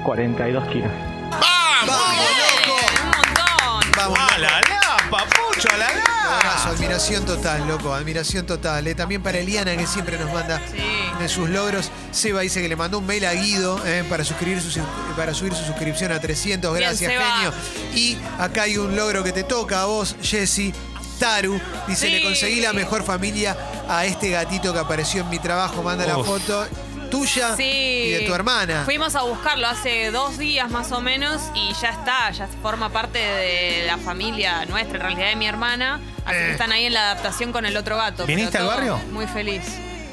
42 0.05 0.67
kilos. 0.67 0.91
¡Vamos, 1.31 1.97
loco! 2.27 2.75
Un 3.03 3.07
montón. 3.07 3.91
Vamos, 3.97 4.19
¡A 4.19 4.37
loco. 4.37 4.41
la 4.41 4.61
la, 4.61 5.09
papucho, 5.09 5.69
a 5.73 5.77
la 5.77 5.85
Abrazo, 5.87 6.69
la! 6.69 6.75
admiración 6.75 7.25
total, 7.25 7.67
loco, 7.67 7.93
admiración 7.93 8.45
total. 8.45 8.85
eh. 8.87 8.95
También 8.95 9.21
para 9.23 9.37
Eliana, 9.39 9.75
que 9.77 9.85
siempre 9.85 10.17
nos 10.17 10.31
manda 10.33 10.59
Sí. 10.67 10.77
De 11.19 11.29
sus 11.29 11.49
logros. 11.49 11.91
Seba 12.11 12.41
dice 12.41 12.61
que 12.61 12.67
le 12.69 12.75
mandó 12.75 12.99
un 12.99 13.05
mail 13.05 13.25
a 13.25 13.33
Guido 13.33 13.79
eh, 13.85 14.03
para, 14.09 14.23
suscribir 14.23 14.61
su, 14.61 14.79
para 15.15 15.33
subir 15.33 15.53
su 15.53 15.63
suscripción 15.65 16.11
a 16.11 16.19
300. 16.19 16.71
Bien, 16.77 16.89
Gracias, 16.89 17.11
genio. 17.11 17.53
Y 17.95 18.17
acá 18.39 18.63
hay 18.63 18.77
un 18.77 18.95
logro 18.95 19.23
que 19.23 19.31
te 19.31 19.43
toca 19.43 19.81
a 19.81 19.85
vos, 19.85 20.15
Jessy. 20.21 20.73
Taru 21.19 21.59
dice: 21.87 22.07
Sí. 22.07 22.11
Le 22.13 22.23
conseguí 22.23 22.59
la 22.61 22.73
mejor 22.73 23.03
familia 23.03 23.55
a 23.87 24.05
este 24.05 24.29
gatito 24.31 24.73
que 24.73 24.79
apareció 24.79 25.21
en 25.21 25.29
mi 25.29 25.39
trabajo. 25.39 25.83
Manda 25.83 26.05
la 26.05 26.17
foto 26.23 26.65
tuya 27.11 27.55
Sí. 27.55 27.63
y 27.63 28.09
de 28.11 28.19
tu 28.21 28.33
hermana. 28.33 28.81
Fuimos 28.85 29.13
a 29.15 29.21
buscarlo 29.21 29.67
hace 29.67 30.09
dos 30.09 30.39
días 30.39 30.71
más 30.71 30.91
o 30.91 30.99
menos 30.99 31.39
y 31.53 31.71
ya 31.79 31.89
está, 31.89 32.31
ya 32.31 32.47
forma 32.63 32.89
parte 32.89 33.19
de 33.19 33.83
la 33.85 33.99
familia 33.99 34.65
nuestra, 34.65 34.95
en 34.97 35.01
realidad 35.03 35.27
de 35.29 35.35
mi 35.35 35.45
hermana. 35.45 35.99
Así 36.25 36.35
que 36.35 36.47
Eh. 36.47 36.51
están 36.53 36.71
ahí 36.71 36.85
en 36.87 36.93
la 36.95 37.11
adaptación 37.11 37.51
con 37.51 37.67
el 37.67 37.77
otro 37.77 37.97
gato. 37.97 38.25
¿Viniste 38.25 38.57
al 38.57 38.65
barrio? 38.65 38.97
Muy 39.11 39.27
feliz. 39.27 39.61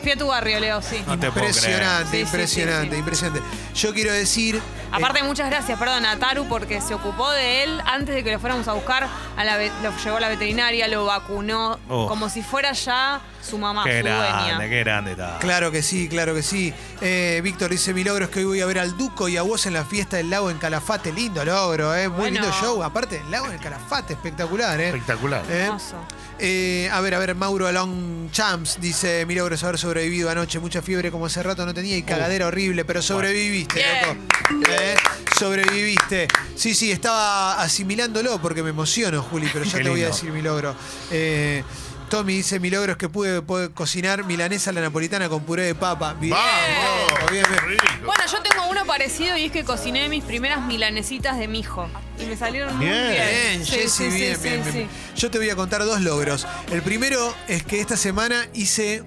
Fui 0.02 0.12
a 0.12 0.17
tu 0.17 0.26
barrio, 0.29 0.58
Leo, 0.61 0.81
sí. 0.82 0.97
No 1.06 1.19
te 1.19 1.31
puedo 1.31 1.47
Impresionante, 1.47 2.17
sí, 2.17 2.23
impresionante, 2.23 2.87
sí, 2.88 2.93
sí. 2.93 2.99
impresionante. 2.99 3.43
Yo 3.75 3.93
quiero 3.94 4.12
decir. 4.12 4.61
Aparte, 4.92 5.22
muchas 5.22 5.48
gracias, 5.50 5.78
perdón, 5.78 6.04
a 6.04 6.19
Taru 6.19 6.46
porque 6.48 6.81
se 6.81 6.94
ocupó 6.94 7.31
de 7.31 7.62
él 7.64 7.81
antes 7.87 8.14
de 8.14 8.25
que 8.25 8.32
lo 8.32 8.40
fuéramos 8.40 8.66
a 8.69 8.72
buscar. 8.72 9.06
A 9.37 9.44
la 9.44 9.56
lo 9.58 9.96
llevó 10.04 10.16
a 10.16 10.20
la 10.20 10.28
veterinaria, 10.28 10.88
lo 10.88 11.04
vacunó, 11.06 11.78
Uf. 11.88 12.08
como 12.08 12.28
si 12.28 12.42
fuera 12.42 12.73
ya 12.73 13.20
su 13.40 13.56
mamá, 13.56 13.85
Qué 13.85 13.99
su 14.00 14.04
grande, 14.04 14.52
dueña. 14.52 14.68
qué 14.68 14.78
grande 14.80 15.11
está. 15.12 15.38
Claro 15.38 15.70
que 15.70 15.82
sí, 15.82 16.09
claro 16.09 16.35
que 16.35 16.42
sí. 16.42 16.75
Eh, 17.00 17.40
Víctor 17.42 17.70
dice, 17.70 17.94
mi 17.94 18.04
logro 18.04 18.25
es 18.26 18.30
que 18.30 18.40
hoy 18.40 18.44
voy 18.47 18.61
a 18.61 18.66
ver 18.66 18.78
al 18.80 18.97
Duco 18.97 19.28
y 19.28 19.37
a 19.37 19.42
vos 19.42 19.64
en 19.66 19.73
la 19.75 19.85
fiesta 19.85 20.16
del 20.18 20.28
lago 20.28 20.50
en 20.50 20.59
Calafate. 20.59 21.12
Lindo 21.12 21.44
logro, 21.44 21.94
¿eh? 21.94 22.09
Muy 22.09 22.18
Bueno. 22.18 22.40
lindo 22.40 22.56
show. 22.61 22.82
Aparte, 22.82 23.16
el 23.25 23.30
lago 23.30 23.47
en 23.47 23.52
el 23.52 23.61
Calafate, 23.61 24.12
espectacular, 24.14 24.78
¿eh? 24.80 24.88
Espectacular. 24.88 25.42
Eh, 25.49 25.62
Hermoso. 25.64 25.97
eh, 26.38 26.90
a 26.92 27.00
ver, 27.00 27.14
a 27.14 27.18
ver, 27.18 27.35
Mauro 27.35 27.66
Alon 27.66 28.28
Champs 28.32 28.78
dice, 28.80 29.25
mi 29.26 29.35
logro 29.35 29.54
es 29.54 29.62
haber 29.64 29.78
sobrevivido 29.78 30.28
anoche. 30.30 30.59
Mucha 30.59 30.82
fiebre 30.82 31.11
como 31.11 31.26
hace 31.26 31.42
rato 31.42 31.64
no 31.64 31.73
tenía 31.73 31.97
y 31.97 32.02
cagadera 32.02 32.47
horrible, 32.49 32.85
pero 32.85 33.00
sobreviviste, 33.00 33.76
Bien. 33.76 34.18
loco. 34.18 34.66
Eh, 34.80 34.94
Sobreviviste. 35.38 36.28
Sí, 36.54 36.75
sí, 36.75 36.92
estaba 36.92 37.60
asimilándolo 37.62 38.40
porque 38.40 38.62
me 38.62 38.70
emociono, 38.70 39.22
Juli, 39.22 39.49
pero 39.52 39.64
ya 39.64 39.78
Qué 39.78 39.84
te 39.84 39.90
voy 39.90 40.00
a 40.00 40.04
lindo. 40.04 40.14
decir 40.16 40.32
mi 40.32 40.42
logro. 40.42 40.75
Eh, 41.10 41.62
Tommy 42.10 42.34
dice, 42.38 42.58
mi 42.58 42.70
logro 42.70 42.92
es 42.92 42.99
que 42.99 43.08
pude, 43.08 43.40
pude 43.40 43.70
cocinar 43.70 44.25
milanesa 44.25 44.70
a 44.70 44.72
la 44.72 44.80
napolitana 44.80 45.28
con 45.28 45.44
puré 45.44 45.62
de 45.62 45.75
papa. 45.76 46.14
Bien, 46.14 46.32
¡Vamos! 46.34 47.30
bien, 47.30 47.46
bien. 47.49 47.64
Rico. 47.68 47.84
Bueno, 48.04 48.25
yo 48.30 48.42
tengo 48.42 48.68
uno 48.68 48.84
parecido 48.84 49.37
y 49.37 49.44
es 49.44 49.52
que 49.52 49.64
cociné 49.64 50.08
mis 50.08 50.25
primeras 50.25 50.60
milanesitas 50.66 51.38
de 51.38 51.46
mi 51.49 51.60
hijo. 51.60 51.88
Y 52.18 52.25
me 52.26 52.37
salieron 52.37 52.76
muy 52.76 52.87
Bien. 52.87 53.10
bien. 53.10 53.26
Bien, 53.60 53.64
Sí, 53.64 53.72
Jessy, 53.76 53.88
sí, 53.88 54.10
sí, 54.10 54.16
bien, 54.18 54.37
sí, 54.37 54.42
bien, 54.49 54.64
sí. 54.64 54.70
bien. 54.72 54.88
Yo 55.16 55.30
te 55.30 55.38
voy 55.38 55.50
a 55.50 55.56
contar 55.56 55.84
dos 55.84 56.00
logros. 56.00 56.46
El 56.72 56.82
primero 56.82 57.34
es 57.49 57.62
que 57.62 57.80
esta 57.80 57.96
semana 57.96 58.44
hice, 58.54 59.04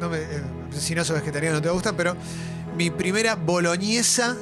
no 0.00 0.08
me, 0.10 0.18
eh, 0.18 0.42
si 0.78 0.94
no 0.96 1.04
sos 1.04 1.16
vegetariano 1.20 1.56
no 1.56 1.62
te 1.62 1.68
va 1.68 1.72
a 1.72 1.74
gustar, 1.74 1.94
pero 1.96 2.16
mi 2.76 2.90
primera 2.90 3.36
boloñesa, 3.36 4.36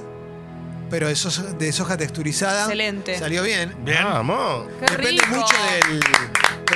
pero 0.93 1.09
de, 1.09 1.17
sos- 1.17 1.59
de 1.59 1.73
soja 1.73 1.97
texturizada. 1.97 2.65
Excelente. 2.65 3.19
Salió 3.19 3.43
bien. 3.43 3.75
Bien. 3.83 4.05
Vamos. 4.05 4.67
Qué 4.79 4.85
Depende 4.95 5.23
rico. 5.23 5.27
mucho 5.37 5.57
del. 5.89 6.01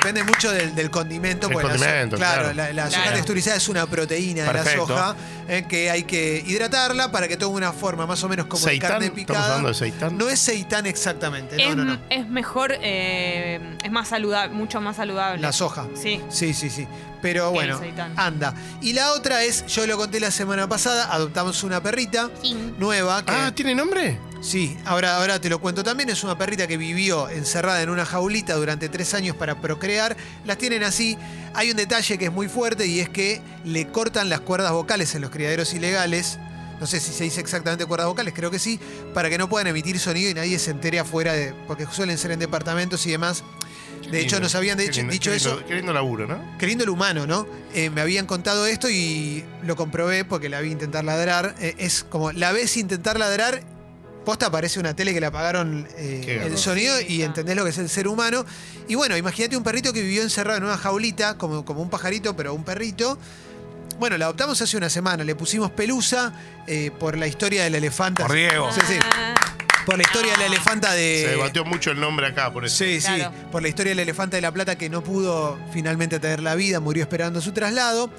Depende 0.07 0.25
mucho 0.33 0.53
del, 0.53 0.75
del 0.75 0.91
condimento. 0.91 1.49
El 1.49 1.53
porque 1.53 1.69
la 1.69 1.75
condimento, 1.75 2.17
claro, 2.17 2.53
claro. 2.53 2.55
la, 2.55 2.73
la 2.73 2.87
soja 2.91 3.03
Claro. 3.03 3.17
texturizada 3.17 3.57
es 3.57 3.69
una 3.69 3.87
proteína 3.87 4.45
de 4.45 4.53
la 4.53 4.65
soja 4.65 5.17
eh, 5.49 5.65
que 5.69 5.91
hay 5.91 6.05
que 6.05 6.43
hidratarla 6.47 7.11
para 7.11 7.27
que 7.29 7.37
tome 7.37 7.57
una 7.57 7.73
forma 7.73 8.07
más 8.07 8.23
o 8.25 8.29
menos 8.29 8.47
como 8.47 8.65
de 8.65 8.71
Seitán, 8.73 8.91
carne 8.91 9.07
¿estamos 9.07 9.27
picada. 9.27 9.45
hablando 9.47 9.69
de 9.69 9.75
seitán? 9.75 10.17
No 10.19 10.29
es 10.29 10.39
seitán 10.39 10.87
exactamente, 10.87 11.57
no, 11.57 11.63
es, 11.63 11.77
no, 11.77 11.85
no. 11.85 11.99
es 12.11 12.29
mejor, 12.29 12.73
eh, 12.81 13.77
es 13.83 13.91
más 13.91 14.09
saludable, 14.09 14.55
mucho 14.55 14.81
más 14.81 14.97
saludable. 14.97 15.43
La 15.43 15.53
soja. 15.53 15.87
Sí. 15.95 16.21
Sí, 16.29 16.55
sí, 16.55 16.71
sí. 16.71 16.87
Pero 17.23 17.51
bueno, 17.51 17.81
anda. 18.17 18.55
Y 18.81 18.93
la 18.93 19.13
otra 19.13 19.43
es, 19.43 19.67
yo 19.67 19.87
lo 19.87 19.97
conté 19.97 20.21
la 20.21 20.31
semana 20.31 20.69
pasada, 20.69 21.13
adoptamos 21.13 21.65
una 21.65 21.83
perrita 21.83 22.31
Sí. 22.43 22.55
nueva 22.79 23.25
que 23.25 23.33
Ah, 23.33 23.53
¿tiene 23.55 23.75
nombre? 23.75 24.19
Sí, 24.43 24.77
ahora, 24.85 25.17
ahora 25.17 25.41
te 25.41 25.49
lo 25.49 25.59
cuento 25.61 25.83
también. 25.83 26.09
Es 26.11 26.23
una 26.23 26.39
perrita 26.39 26.67
que 26.67 26.77
vivió 26.77 27.29
encerrada 27.29 27.83
en 27.83 27.91
una 27.91 28.05
jaulita 28.05 28.55
durante 28.55 28.89
tres 28.89 29.13
años 29.15 29.35
para 29.35 29.61
procrear. 29.61 30.17
Las 30.45 30.59
tienen 30.59 30.85
así. 30.85 31.17
Hay 31.55 31.71
un 31.71 31.77
detalle 31.77 32.17
que 32.19 32.27
es 32.27 32.33
muy 32.33 32.49
fuerte 32.49 32.87
y 32.87 33.01
es 33.01 33.09
que 33.09 33.41
le 33.65 33.89
cortan 33.89 34.29
las 34.29 34.41
cuerdas 34.41 34.73
vocales 34.73 35.15
en 35.15 35.23
los 35.23 35.31
criaderos 35.31 35.73
ilegales. 35.75 36.39
No 36.79 36.87
sé 36.87 37.01
si 37.01 37.11
se 37.13 37.25
dice 37.25 37.41
exactamente 37.41 37.87
cuerdas 37.87 38.07
vocales, 38.07 38.35
creo 38.37 38.51
que 38.51 38.59
sí, 38.59 38.79
para 39.15 39.31
que 39.31 39.39
no 39.39 39.49
puedan 39.49 39.67
emitir 39.67 39.99
sonido 39.99 40.31
y 40.31 40.35
nadie 40.35 40.59
se 40.59 40.71
entere 40.71 40.99
afuera 41.01 41.33
de. 41.33 41.55
porque 41.67 41.87
suelen 41.91 42.19
ser 42.19 42.33
en 42.33 42.39
departamentos 42.39 43.05
y 43.07 43.11
demás. 43.13 43.43
De 44.11 44.21
hecho, 44.21 44.37
Lindo. 44.37 44.41
nos 44.41 44.55
habían 44.55 44.79
hecho- 44.79 45.01
lindo, 45.01 45.13
dicho 45.15 45.31
qué 45.31 45.37
eso. 45.39 45.61
lindo 45.71 45.93
laburo, 45.95 46.27
¿no? 46.29 46.39
Queriendo 46.59 46.85
el 46.85 46.91
humano, 46.91 47.27
¿no? 47.27 47.47
Eh, 47.75 47.89
me 47.91 48.03
habían 48.03 48.27
contado 48.27 48.67
esto 48.67 48.91
y 48.91 49.43
lo 49.65 49.75
comprobé 49.75 50.25
porque 50.27 50.51
la 50.51 50.61
vi 50.61 50.71
intentar 50.71 51.03
ladrar. 51.03 51.55
Eh, 51.61 51.75
es 51.79 52.05
como, 52.05 52.31
la 52.31 52.53
ves 52.53 52.77
intentar 52.77 53.19
ladrar, 53.19 53.63
posta 54.27 54.51
parece 54.51 54.79
una 54.79 54.95
tele 54.95 55.15
que 55.15 55.21
le 55.21 55.27
apagaron 55.27 55.89
eh, 55.97 56.43
el 56.45 56.59
sonido 56.59 57.01
y 57.01 57.23
ah. 57.23 57.27
entendés 57.27 57.57
lo 57.57 57.65
que 57.65 57.71
es 57.71 57.79
el 57.79 57.89
ser 57.89 58.09
humano. 58.09 58.45
Y 58.89 58.95
bueno, 58.95 59.17
imagínate 59.17 59.57
un 59.57 59.63
perrito 59.63 59.95
que 59.95 60.03
vivió 60.03 60.23
encerrado 60.23 60.59
en 60.59 60.65
una 60.65 60.77
jaulita, 60.77 61.39
como, 61.39 61.65
como 61.65 61.81
un 61.81 61.89
pajarito, 61.89 62.37
pero 62.37 62.53
un 62.53 62.65
perrito. 62.65 63.17
Bueno, 63.99 64.19
la 64.19 64.27
adoptamos 64.27 64.61
hace 64.61 64.77
una 64.77 64.91
semana, 64.91 65.25
le 65.25 65.35
pusimos 65.35 65.71
pelusa 65.71 66.35
eh, 66.67 66.91
por 66.99 67.17
la 67.17 67.27
historia 67.27 67.65
del 67.65 67.77
elefante. 67.77 68.23
Por 68.23 68.35
Diego. 68.35 68.71
Sí, 68.73 68.81
sí. 68.87 68.99
Por 69.87 69.97
la 69.97 70.03
historia 70.03 70.33
de 70.33 70.39
la 70.39 70.47
elefanta 70.47 70.93
de. 70.93 71.23
Se 71.25 71.31
debatió 71.31 71.65
mucho 71.65 71.93
el 71.93 72.01
nombre 72.01 72.27
acá, 72.27 72.53
por 72.53 72.65
eso. 72.65 72.77
Sí, 72.85 73.01
sí, 73.01 73.07
Claro. 73.15 73.33
por 73.53 73.63
la 73.63 73.69
historia 73.69 73.91
del 73.93 74.01
elefante 74.01 74.35
de 74.37 74.43
la 74.43 74.51
plata 74.53 74.77
que 74.77 74.91
no 74.91 75.03
pudo 75.03 75.57
finalmente 75.73 76.19
tener 76.19 76.41
la 76.43 76.57
vida, 76.57 76.81
murió 76.81 77.05
esperando 77.05 77.41
su 77.41 77.53
traslado. 77.53 78.11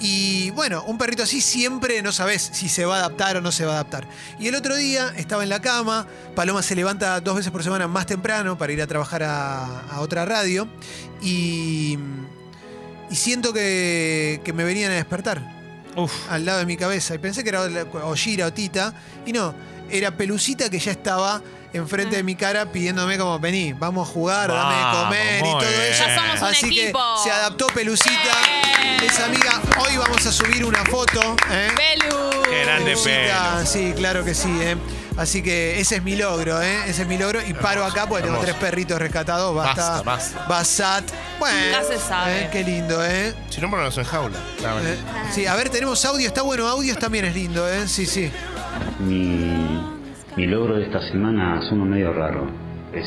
Y 0.00 0.50
bueno, 0.50 0.84
un 0.84 0.98
perrito 0.98 1.22
así 1.22 1.40
siempre 1.40 2.02
no 2.02 2.12
sabes 2.12 2.50
si 2.52 2.68
se 2.68 2.84
va 2.84 2.96
a 2.96 2.98
adaptar 2.98 3.38
o 3.38 3.40
no 3.40 3.50
se 3.52 3.64
va 3.64 3.72
a 3.72 3.74
adaptar. 3.76 4.06
Y 4.38 4.48
el 4.48 4.54
otro 4.54 4.76
día 4.76 5.14
estaba 5.16 5.42
en 5.42 5.48
la 5.48 5.60
cama, 5.62 6.06
Paloma 6.36 6.62
se 6.62 6.74
levanta 6.76 7.18
dos 7.20 7.36
veces 7.36 7.50
por 7.50 7.62
semana 7.64 7.88
más 7.88 8.04
temprano 8.06 8.58
para 8.58 8.72
ir 8.74 8.82
a 8.82 8.86
trabajar 8.86 9.22
a, 9.22 9.80
a 9.90 10.00
otra 10.00 10.26
radio 10.26 10.68
y, 11.22 11.98
y 13.10 13.16
siento 13.16 13.52
que, 13.54 14.40
que 14.44 14.52
me 14.52 14.64
venían 14.64 14.90
a 14.92 14.94
despertar 14.96 15.40
Uf. 15.96 16.12
al 16.30 16.44
lado 16.44 16.58
de 16.58 16.66
mi 16.66 16.76
cabeza 16.76 17.14
y 17.14 17.18
pensé 17.18 17.42
que 17.42 17.48
era 17.50 17.62
o 17.62 18.14
Gira 18.14 18.46
o 18.46 18.52
Tita 18.52 18.92
y 19.24 19.32
no, 19.32 19.54
era 19.90 20.10
Pelucita 20.16 20.68
que 20.70 20.78
ya 20.78 20.92
estaba 20.92 21.42
enfrente 21.72 22.16
de 22.16 22.22
mi 22.22 22.36
cara 22.36 22.66
pidiéndome 22.70 23.18
como 23.18 23.38
vení, 23.40 23.72
vamos 23.72 24.08
a 24.08 24.12
jugar, 24.12 24.48
dame 24.48 24.76
de 24.76 24.82
Vamos, 24.82 25.04
comer 25.04 25.38
y 25.38 25.42
muy 25.42 25.50
todo 25.52 25.60
bien. 25.70 25.82
eso. 25.92 26.04
Ya 26.06 26.14
somos 26.14 26.40
un 26.40 26.46
Así 26.48 26.66
equipo. 26.66 26.98
que 27.16 27.22
se 27.28 27.30
adaptó 27.34 27.66
Pelucita, 27.68 28.12
Bien. 28.80 29.10
es 29.10 29.18
amiga. 29.20 29.60
Hoy 29.80 29.96
vamos 29.96 30.24
a 30.24 30.30
subir 30.32 30.64
una 30.64 30.84
foto. 30.84 31.36
¿eh? 31.50 31.68
Belu. 31.76 32.42
Qué 32.44 32.64
grande 32.64 32.84
Pelucita. 32.96 33.66
Sí, 33.66 33.92
claro 33.96 34.24
que 34.24 34.34
sí. 34.34 34.56
¿eh? 34.60 34.76
Así 35.16 35.42
que 35.44 35.78
ese 35.80 35.96
es 35.96 36.02
mi 36.02 36.16
logro, 36.16 36.60
¿eh? 36.62 36.76
ese 36.88 37.02
es 37.02 37.08
mi 37.08 37.16
logro. 37.18 37.40
Y 37.44 37.54
paro 37.54 37.84
acá 37.84 38.06
porque 38.08 38.22
tengo 38.24 38.36
hermoso. 38.36 38.52
tres 38.52 38.56
perritos 38.56 38.98
rescatados. 39.00 39.54
Basta, 39.54 40.02
Basta, 40.02 40.04
basta. 40.04 40.46
Basat. 40.48 41.04
Bueno, 41.40 41.56
Nunca 41.78 41.84
se 41.84 41.98
sabe. 41.98 42.42
¿eh? 42.44 42.48
qué 42.52 42.62
lindo, 42.64 43.04
¿eh? 43.04 43.34
Si 43.50 43.60
no, 43.60 43.68
ponemos 43.70 43.96
en 43.98 44.04
jaula. 44.04 44.38
Eh, 44.60 44.98
Sí, 45.32 45.46
a 45.46 45.54
ver, 45.56 45.70
tenemos 45.70 46.04
audio. 46.04 46.26
Está 46.28 46.42
bueno, 46.42 46.68
audios 46.68 46.98
también 46.98 47.24
es 47.24 47.34
lindo, 47.34 47.68
¿eh? 47.68 47.86
Sí, 47.88 48.06
sí. 48.06 48.30
Mi, 48.98 49.43
mi 50.36 50.46
logro 50.46 50.76
de 50.76 50.84
esta 50.84 51.00
semana 51.00 51.60
es 51.62 51.70
uno 51.70 51.84
medio 51.84 52.12
raro. 52.12 52.46
Es 52.92 53.06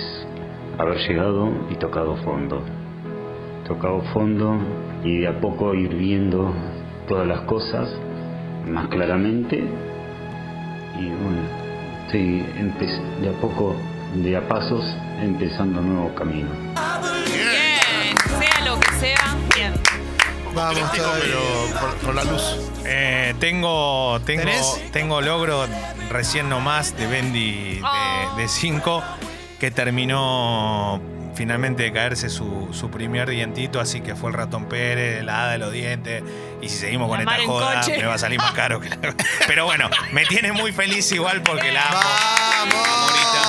haber 0.77 0.97
llegado 0.99 1.51
y 1.69 1.75
tocado 1.75 2.15
fondo. 2.17 2.63
Tocado 3.67 4.01
fondo 4.13 4.57
y 5.03 5.19
de 5.19 5.27
a 5.27 5.41
poco 5.41 5.73
ir 5.73 5.93
viendo 5.93 6.53
todas 7.07 7.27
las 7.27 7.41
cosas 7.41 7.89
más 8.65 8.87
claramente. 8.87 9.57
Y 9.57 11.09
bueno, 11.09 11.41
estoy 12.05 12.45
de 13.21 13.29
a 13.29 13.41
poco, 13.41 13.75
de 14.15 14.37
a 14.37 14.47
pasos, 14.47 14.85
empezando 15.21 15.81
un 15.81 15.95
nuevo 15.95 16.15
camino. 16.15 16.49
Bien. 17.25 18.17
Sea 18.39 18.65
lo 18.65 18.79
que 18.79 18.91
sea, 18.93 19.35
bien. 19.53 19.73
Vamos 20.55 20.89
pero 20.93 21.39
con, 21.79 22.05
con 22.05 22.15
la 22.15 22.23
luz. 22.23 22.71
Eh, 22.85 23.35
tengo, 23.39 24.17
tengo, 24.25 24.43
¿Tenés? 24.43 24.91
tengo 24.91 25.21
logro 25.21 25.65
recién 26.17 26.49
nomás 26.49 26.97
de 26.97 27.05
Bendy 27.05 27.79
de 28.37 28.47
5 28.47 29.03
que 29.59 29.69
terminó 29.69 30.99
finalmente 31.35 31.83
de 31.83 31.93
caerse 31.93 32.29
su, 32.29 32.69
su 32.73 32.89
primer 32.89 33.29
dientito, 33.29 33.79
así 33.79 34.01
que 34.01 34.15
fue 34.15 34.31
el 34.31 34.35
ratón 34.35 34.65
Pérez, 34.65 35.23
la 35.23 35.43
hada 35.43 35.51
de 35.51 35.57
los 35.59 35.71
dientes. 35.71 36.23
Y 36.59 36.69
si 36.69 36.77
seguimos 36.77 37.07
con 37.07 37.23
La 37.23 37.31
esta 37.35 37.45
joda, 37.45 37.81
coche. 37.81 37.97
me 37.99 38.05
va 38.07 38.15
a 38.15 38.17
salir 38.17 38.39
más 38.39 38.53
caro. 38.53 38.79
que 38.81 38.89
la- 38.89 39.13
Pero 39.47 39.65
bueno, 39.65 39.91
me 40.11 40.25
tiene 40.25 40.51
muy 40.53 40.71
feliz 40.71 41.11
igual 41.11 41.43
porque 41.43 41.71
la 41.71 41.83
amo. 41.87 41.99
¡Vamos! 42.73 43.46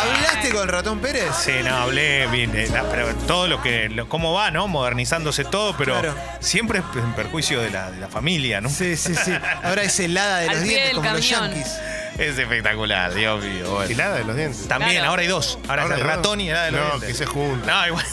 ¿Hablaste 0.00 0.50
con 0.50 0.62
el 0.62 0.68
ratón 0.68 1.00
Pérez? 1.00 1.30
Sí, 1.44 1.52
no, 1.64 1.74
hablé 1.76 2.26
bien, 2.28 2.56
eh, 2.56 2.68
no, 2.74 2.84
pero 2.90 3.14
todo 3.26 3.46
lo 3.48 3.60
que, 3.62 3.88
lo- 3.88 4.08
cómo 4.08 4.32
va, 4.32 4.50
¿no? 4.50 4.68
Modernizándose 4.68 5.44
todo, 5.44 5.76
pero 5.76 5.94
Claro. 6.00 6.14
siempre 6.40 6.78
es 6.80 6.84
en 6.96 7.12
perjuicio 7.14 7.60
de 7.60 7.70
la, 7.70 7.90
de 7.90 7.98
la 8.00 8.08
familia, 8.08 8.60
¿no? 8.60 8.68
Sí, 8.68 8.96
sí, 8.96 9.14
sí. 9.14 9.32
Ahora 9.62 9.82
es 9.82 9.98
helada 10.00 10.38
de 10.40 10.48
Al 10.48 10.54
los 10.56 10.64
pie 10.64 10.68
dientes, 10.70 10.86
del 10.88 10.96
como 10.96 11.10
los 11.16 11.26
camión. 11.28 11.50
yankees. 11.54 11.72
Es 12.18 12.36
espectacular, 12.38 13.14
Dios 13.14 13.44
mío. 13.44 13.70
bueno. 13.70 13.90
Hilada 13.90 14.16
de 14.16 14.24
los 14.24 14.36
dientes. 14.36 14.66
También, 14.68 14.92
Claro. 14.94 15.10
ahora 15.10 15.22
hay 15.22 15.28
dos. 15.28 15.58
Ahora, 15.68 15.84
es 15.84 15.90
el 15.92 16.00
ratón 16.00 16.40
y 16.40 16.50
el 16.50 16.56
hada 16.56 16.64
de 16.66 16.70
los 16.72 16.80
No, 16.80 16.86
dientes. 16.90 17.08
que 17.10 17.14
se 17.14 17.26
juntan. 17.26 17.66
No, 17.66 17.86
igual. 17.86 18.04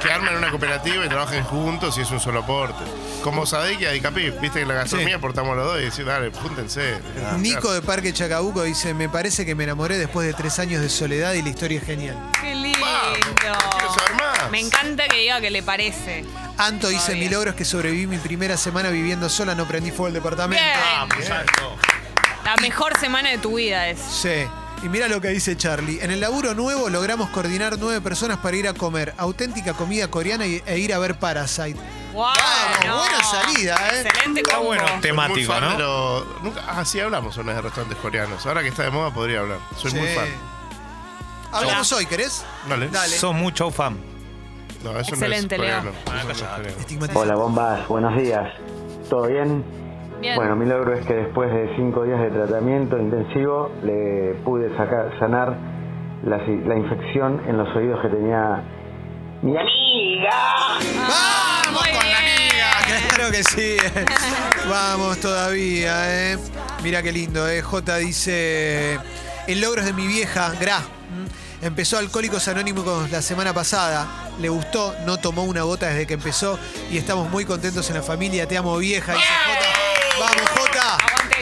Que 0.00 0.10
armen 0.10 0.36
una 0.36 0.50
cooperativa 0.50 1.04
y 1.04 1.08
trabajen 1.08 1.44
juntos 1.44 1.96
y 1.96 2.00
es 2.00 2.10
un 2.10 2.18
solo 2.18 2.40
aporte. 2.40 2.82
Como 3.22 3.46
Sadek 3.46 3.80
y 3.80 3.86
Adicapip, 3.86 4.40
viste 4.40 4.58
que 4.58 4.62
en 4.62 4.68
la 4.68 4.74
gastronomía 4.74 5.14
Sí. 5.14 5.18
aportamos 5.18 5.56
los 5.56 5.64
dos 5.64 5.80
y 5.80 5.84
decir, 5.84 6.04
dale, 6.04 6.32
júntense. 6.32 6.98
Nico 7.38 7.72
de 7.72 7.82
Parque 7.82 8.12
Chacabuco 8.12 8.64
dice, 8.64 8.94
me 8.94 9.08
parece 9.08 9.46
que 9.46 9.54
me 9.54 9.62
enamoré 9.62 9.98
después 9.98 10.26
de 10.26 10.34
tres 10.34 10.58
años 10.58 10.82
de 10.82 10.88
soledad 10.88 11.34
y 11.34 11.42
la 11.42 11.48
historia 11.50 11.78
es 11.78 11.84
genial. 11.86 12.16
Qué 12.40 12.52
lindo. 12.54 12.78
quiero 13.40 13.54
saber 13.94 14.14
más. 14.16 14.50
Me 14.50 14.58
encanta 14.60 15.06
que 15.06 15.18
diga 15.18 15.40
que 15.40 15.50
le 15.50 15.62
parece. 15.62 16.24
Anto 16.58 16.88
dice, 16.88 17.14
mi 17.14 17.28
logro 17.28 17.50
es 17.50 17.56
que 17.56 17.64
sobreviví 17.64 18.08
mi 18.08 18.18
primera 18.18 18.56
semana 18.56 18.90
viviendo 18.90 19.28
sola, 19.28 19.54
no 19.54 19.66
prendí 19.68 19.90
fuego 19.90 20.08
el 20.08 20.14
departamento. 20.14 20.62
Bien. 20.64 21.08
Vamos, 21.08 21.24
Santo. 21.24 21.76
La 22.44 22.56
mejor 22.56 22.98
semana 22.98 23.30
de 23.30 23.38
tu 23.38 23.54
vida 23.56 23.88
es. 23.88 24.00
Sí. 24.00 24.46
Y 24.82 24.88
mira 24.88 25.06
lo 25.06 25.20
que 25.20 25.28
dice 25.28 25.56
Charlie. 25.56 26.00
En 26.02 26.10
el 26.10 26.20
laburo 26.20 26.54
nuevo 26.54 26.88
logramos 26.90 27.30
coordinar 27.30 27.76
nueve 27.78 28.00
personas 28.00 28.38
para 28.38 28.56
ir 28.56 28.66
a 28.66 28.74
comer 28.74 29.14
auténtica 29.16 29.74
comida 29.74 30.08
coreana 30.08 30.44
y- 30.44 30.60
e 30.66 30.78
ir 30.78 30.92
a 30.92 30.98
ver 30.98 31.18
Parasite. 31.20 31.78
Wow, 32.12 32.24
Vamos, 32.84 33.08
buena 33.08 33.24
salida, 33.24 33.76
¿eh? 33.92 34.02
Excelente 34.04 34.40
Está 34.40 34.54
combo. 34.56 34.66
bueno, 34.66 34.82
Soy 34.84 34.92
muy 34.94 35.00
temático, 35.02 35.52
fan 35.52 35.62
¿no? 35.62 35.70
de 35.70 35.78
los- 35.78 36.42
nunca, 36.42 36.62
ah, 36.68 36.84
sí 36.84 36.98
hablamos 37.00 37.36
una 37.36 37.46
vez 37.52 37.56
de 37.56 37.62
restaurantes 37.62 37.98
coreanos. 38.02 38.44
Ahora 38.44 38.62
que 38.62 38.68
está 38.68 38.82
de 38.82 38.90
moda 38.90 39.14
podría 39.14 39.40
hablar. 39.40 39.58
Soy 39.80 39.92
muy 39.92 40.08
Sí. 40.08 40.14
fan. 40.16 40.28
Hablamos 41.52 41.92
hoy, 41.92 42.06
¿querés? 42.06 42.44
Dale. 42.68 42.88
Dale. 42.88 43.16
Sos 43.16 43.34
mucho 43.34 43.70
fan. 43.70 43.98
No, 44.82 44.98
eso 44.98 45.14
Excelente, 45.14 45.56
no 45.58 45.64
es 45.64 45.70
Leo. 45.70 45.78
coreano. 45.80 45.98
Ah, 46.06 46.16
Eso 46.18 46.24
no 46.26 46.32
es 46.32 46.38
callate. 46.38 46.56
coreano. 46.56 46.80
Estigmatizado. 46.80 47.20
Hola 47.20 47.34
bombas, 47.36 47.88
buenos 47.88 48.16
días. 48.16 48.48
¿Todo 49.08 49.26
bien? 49.28 49.64
Bien. 50.22 50.36
Bueno, 50.36 50.54
mi 50.54 50.66
logro 50.66 50.94
es 50.94 51.04
que 51.04 51.14
después 51.14 51.52
de 51.52 51.74
cinco 51.76 52.04
días 52.04 52.20
de 52.20 52.30
tratamiento 52.30 52.96
intensivo 52.96 53.72
le 53.82 54.34
pude 54.44 54.68
sacar, 54.76 55.10
sanar 55.18 55.56
la, 56.24 56.38
la 56.38 56.76
infección 56.76 57.42
en 57.48 57.58
los 57.58 57.68
oídos 57.76 58.00
que 58.00 58.08
tenía 58.08 58.62
mi 59.42 59.56
amiga. 59.56 60.54
¡Vamos 61.08 61.72
muy 61.72 61.90
con 61.98 62.06
la 62.08 62.18
amiga! 62.18 63.08
Claro 63.16 63.30
que 63.32 63.42
sí. 63.42 63.76
eh. 63.84 64.04
Vamos 64.68 65.18
todavía, 65.18 66.32
¿eh? 66.32 66.38
Mira 66.84 67.02
qué 67.02 67.10
lindo, 67.10 67.48
¿eh? 67.48 67.60
J 67.60 67.96
dice, 67.96 68.98
el 69.48 69.60
logro 69.60 69.80
es 69.80 69.86
de 69.86 69.92
mi 69.92 70.06
vieja, 70.06 70.52
Gra. 70.60 70.76
¿m? 70.78 71.26
Empezó 71.66 71.98
Alcohólicos 71.98 72.46
Anónimos 72.48 73.10
la 73.10 73.22
semana 73.22 73.52
pasada, 73.52 74.06
le 74.40 74.48
gustó, 74.48 74.94
no 75.06 75.16
tomó 75.18 75.42
una 75.44 75.62
gota 75.62 75.86
desde 75.88 76.06
que 76.06 76.14
empezó 76.14 76.58
y 76.90 76.98
estamos 76.98 77.28
muy 77.30 77.44
contentos 77.44 77.88
en 77.90 77.96
la 77.96 78.02
familia. 78.02 78.46
Te 78.46 78.56
amo 78.56 78.76
vieja, 78.78 79.12
dice 79.14 79.26
J. 79.26 79.81
Vamos, 80.18 80.50
J. 80.50 80.96
Aguante. 80.96 81.36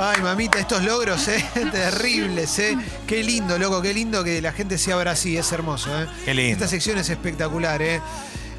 Ay, 0.00 0.22
mamita, 0.22 0.58
estos 0.60 0.84
logros, 0.84 1.26
¿eh? 1.28 1.44
Terribles, 1.72 2.58
¿eh? 2.60 2.76
Qué 3.06 3.22
lindo, 3.22 3.58
loco, 3.58 3.82
qué 3.82 3.92
lindo 3.92 4.22
que 4.22 4.40
la 4.40 4.52
gente 4.52 4.78
se 4.78 4.92
abra 4.92 5.10
así, 5.12 5.36
es 5.36 5.50
hermoso, 5.50 5.90
¿eh? 6.00 6.06
Qué 6.24 6.34
lindo. 6.34 6.52
Esta 6.52 6.68
sección 6.68 6.98
es 6.98 7.10
espectacular, 7.10 7.82
¿eh? 7.82 8.00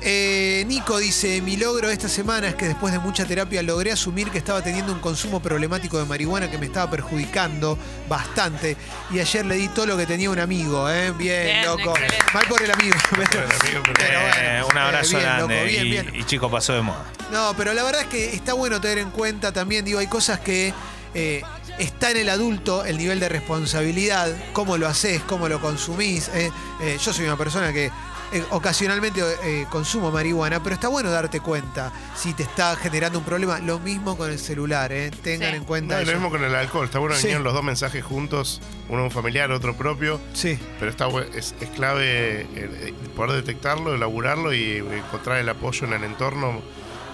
Eh, 0.02 0.64
Nico 0.68 0.98
dice, 0.98 1.42
mi 1.42 1.58
logro 1.58 1.90
esta 1.90 2.08
semana 2.08 2.48
es 2.48 2.56
que 2.56 2.68
después 2.68 2.94
de 2.94 3.00
mucha 3.00 3.26
terapia 3.26 3.62
logré 3.62 3.92
asumir 3.92 4.30
que 4.32 4.38
estaba 4.38 4.62
teniendo 4.64 4.94
un 4.94 5.00
consumo 5.00 5.42
problemático 5.42 5.98
de 6.00 6.06
marihuana 6.06 6.50
que 6.50 6.58
me 6.58 6.68
estaba 6.68 6.90
perjudicando 6.90 7.78
bastante. 8.08 8.78
Y 9.12 9.20
ayer 9.20 9.46
le 9.46 9.56
di 9.56 9.68
todo 9.68 9.86
lo 9.88 9.98
que 9.98 10.06
tenía 10.06 10.30
un 10.30 10.40
amigo, 10.40 10.90
¿eh? 10.90 11.12
Bien, 11.12 11.44
Bien, 11.44 11.66
loco. 11.66 11.90
excelente. 11.98 12.18
Mal 12.34 12.46
por 12.48 12.62
el 12.62 12.72
amigo. 12.72 12.96
Pero, 13.12 13.42
amigo, 13.44 13.84
pero- 13.84 13.94
pero 13.98 14.20
bueno, 14.22 14.36
Eh, 14.38 14.64
un 14.72 14.78
eh, 14.78 14.80
abrazo 14.80 15.10
bien, 15.10 15.22
grande. 15.22 15.54
loco, 15.56 15.66
bien, 15.68 15.86
y, 15.86 15.90
bien. 15.90 16.12
y 16.16 16.24
chico 16.24 16.50
pasó 16.50 16.74
de 16.74 16.82
moda. 16.82 17.04
No, 17.32 17.54
pero 17.58 17.74
la 17.74 17.84
verdad 17.84 18.02
es 18.02 18.08
que 18.08 18.34
está 18.34 18.54
bueno 18.54 18.80
tener 18.82 18.98
en 19.00 19.12
cuenta 19.12 19.52
también, 19.52 19.84
digo, 19.86 20.00
hay 20.00 20.08
cosas 20.08 20.40
que 20.40 20.74
eh, 21.14 21.42
está 21.78 22.10
en 22.12 22.18
el 22.18 22.30
adulto 22.30 22.86
el 22.86 22.98
nivel 22.98 23.20
de 23.20 23.30
responsabilidad, 23.30 24.30
cómo 24.54 24.78
lo 24.78 24.88
haces, 24.88 25.22
cómo 25.28 25.48
lo 25.50 25.60
consumís. 25.62 26.30
eh. 26.34 26.52
Eh, 26.82 26.98
yo 27.04 27.12
soy 27.14 27.26
una 27.26 27.38
persona 27.38 27.72
que 27.74 27.92
eh, 28.32 28.44
ocasionalmente 28.52 29.22
eh, 29.44 29.66
consumo 29.70 30.12
marihuana, 30.12 30.62
pero 30.62 30.76
está 30.76 30.88
bueno 30.88 31.10
darte 31.10 31.40
cuenta 31.40 31.92
si 32.16 32.34
te 32.34 32.44
está 32.44 32.76
generando 32.76 33.20
un 33.20 33.26
problema. 33.26 33.60
Lo 33.60 33.80
mismo 33.80 34.18
con 34.18 34.30
el 34.32 34.40
celular, 34.40 34.92
eh. 34.92 35.12
tengan 35.24 35.52
Sí. 35.52 35.58
en 35.58 35.64
cuenta 35.66 35.96
No, 35.96 36.02
y 36.02 36.06
lo 36.06 36.12
eso. 36.12 36.20
mismo 36.20 36.30
con 36.32 36.44
el 36.44 36.54
alcohol. 36.56 36.86
Está 36.86 37.00
bueno 37.00 37.16
que 37.16 37.22
Sí. 37.22 37.28
vinieron 37.28 37.44
los 37.44 37.54
dos 37.54 37.64
mensajes 37.64 38.04
juntos, 38.04 38.62
uno 38.90 39.04
un 39.04 39.12
familiar, 39.12 39.52
otro 39.52 39.76
propio. 39.76 40.20
Sí. 40.34 40.58
Pero 40.80 40.92
está, 40.92 41.08
bu- 41.08 41.26
es, 41.36 41.56
es 41.60 41.70
clave 41.70 42.42
eh, 42.42 42.48
eh, 42.56 42.94
poder 43.16 43.32
detectarlo, 43.34 43.94
elaborarlo 43.96 44.54
y 44.54 44.78
encontrar 44.78 45.38
el 45.38 45.50
apoyo 45.50 45.86
en 45.88 45.94
el 45.94 46.04
entorno 46.04 46.62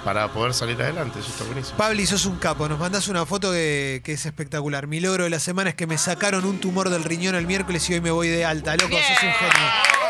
para 0.04 0.32
poder 0.32 0.54
salir 0.54 0.80
adelante. 0.80 1.20
Eso 1.20 1.30
está 1.32 1.44
buenísimo. 1.46 1.78
Pabli, 1.78 2.06
sos 2.06 2.28
un 2.28 2.38
capo. 2.38 2.70
Nos 2.70 2.78
mandás 2.78 3.08
una 3.08 3.26
foto 3.26 3.52
que, 3.52 4.02
que 4.04 4.14
es 4.14 4.26
espectacular. 4.28 4.86
Mi 4.86 5.00
logro 5.00 5.24
de 5.24 5.32
la 5.32 5.40
semana 5.40 5.72
es 5.72 5.76
que 5.76 5.88
me 5.88 5.98
sacaron 5.98 6.46
un 6.46 6.60
tumor 6.60 6.90
del 6.92 7.04
riñón 7.04 7.34
el 7.34 7.48
miércoles 7.48 7.90
y 7.90 7.96
hoy 7.96 8.02
me 8.02 8.12
voy 8.12 8.28
de 8.28 8.46
alta. 8.46 8.76
Loco, 8.76 8.96
sos 8.96 9.24
un 9.24 9.32
genio. 9.32 10.05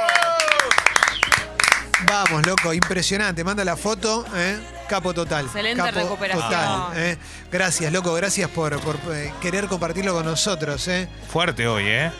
Vamos, 2.05 2.45
loco, 2.45 2.73
impresionante. 2.73 3.43
Manda 3.43 3.63
la 3.63 3.75
foto, 3.75 4.25
¿eh? 4.35 4.59
Capo 4.87 5.13
total. 5.13 5.45
Excelente 5.45 5.81
Capo 5.81 5.99
recuperación. 5.99 6.43
Total, 6.43 6.91
¿eh? 6.95 7.17
Gracias, 7.51 7.91
loco, 7.91 8.13
gracias 8.13 8.49
por, 8.49 8.79
por, 8.79 8.97
eh, 9.13 9.33
querer 9.41 9.65
compartirlo 9.67 10.13
con 10.13 10.25
nosotros, 10.25 10.87
¿eh? 10.87 11.07
Fuerte 11.29 11.67
hoy, 11.67 11.83
¿eh? 11.87 12.11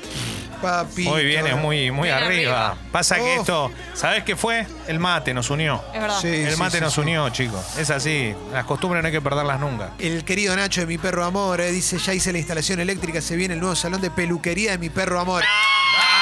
Papi. 0.62 1.08
Hoy 1.08 1.26
viene 1.26 1.54
muy, 1.56 1.92
muy 1.92 2.10
arriba. 2.10 2.70
arriba. 2.70 2.78
Pasa 2.92 3.18
que 3.18 3.36
esto, 3.36 3.72
¿sabés 3.94 4.24
qué 4.24 4.36
fue? 4.36 4.66
El 4.88 5.00
mate 5.00 5.34
nos 5.34 5.50
unió. 5.50 5.84
Es 5.94 6.02
verdad. 6.02 6.20
Sí, 6.20 6.28
El 6.28 6.58
mate 6.58 6.78
sí, 6.78 6.84
nos 6.84 6.94
sí. 6.94 7.02
unió, 7.02 7.30
chicos. 7.30 7.78
Es 7.78 7.90
así. 7.90 8.34
Las 8.52 8.66
costumbres 8.66 9.04
no 9.04 9.08
hay 9.08 9.14
que 9.14 9.22
perderlas 9.22 9.60
nunca. 9.60 9.92
El 10.00 10.24
querido 10.24 10.56
Nacho 10.56 10.82
de 10.82 10.88
Mi 10.88 10.98
Perro 10.98 11.26
Amor 11.26 11.62
eh, 11.62 11.72
dice, 11.72 11.98
ya 12.00 12.14
hice 12.14 12.32
la 12.32 12.40
instalación 12.40 12.80
eléctrica, 12.80 13.22
se 13.22 13.36
viene 13.36 13.54
el 13.54 13.60
nuevo 13.60 13.76
salón 13.76 14.02
de 14.02 14.10
peluquería 14.10 14.72
de 14.72 14.78
Mi 14.78 14.90
Perro 14.90 15.20
Amor. 15.20 15.44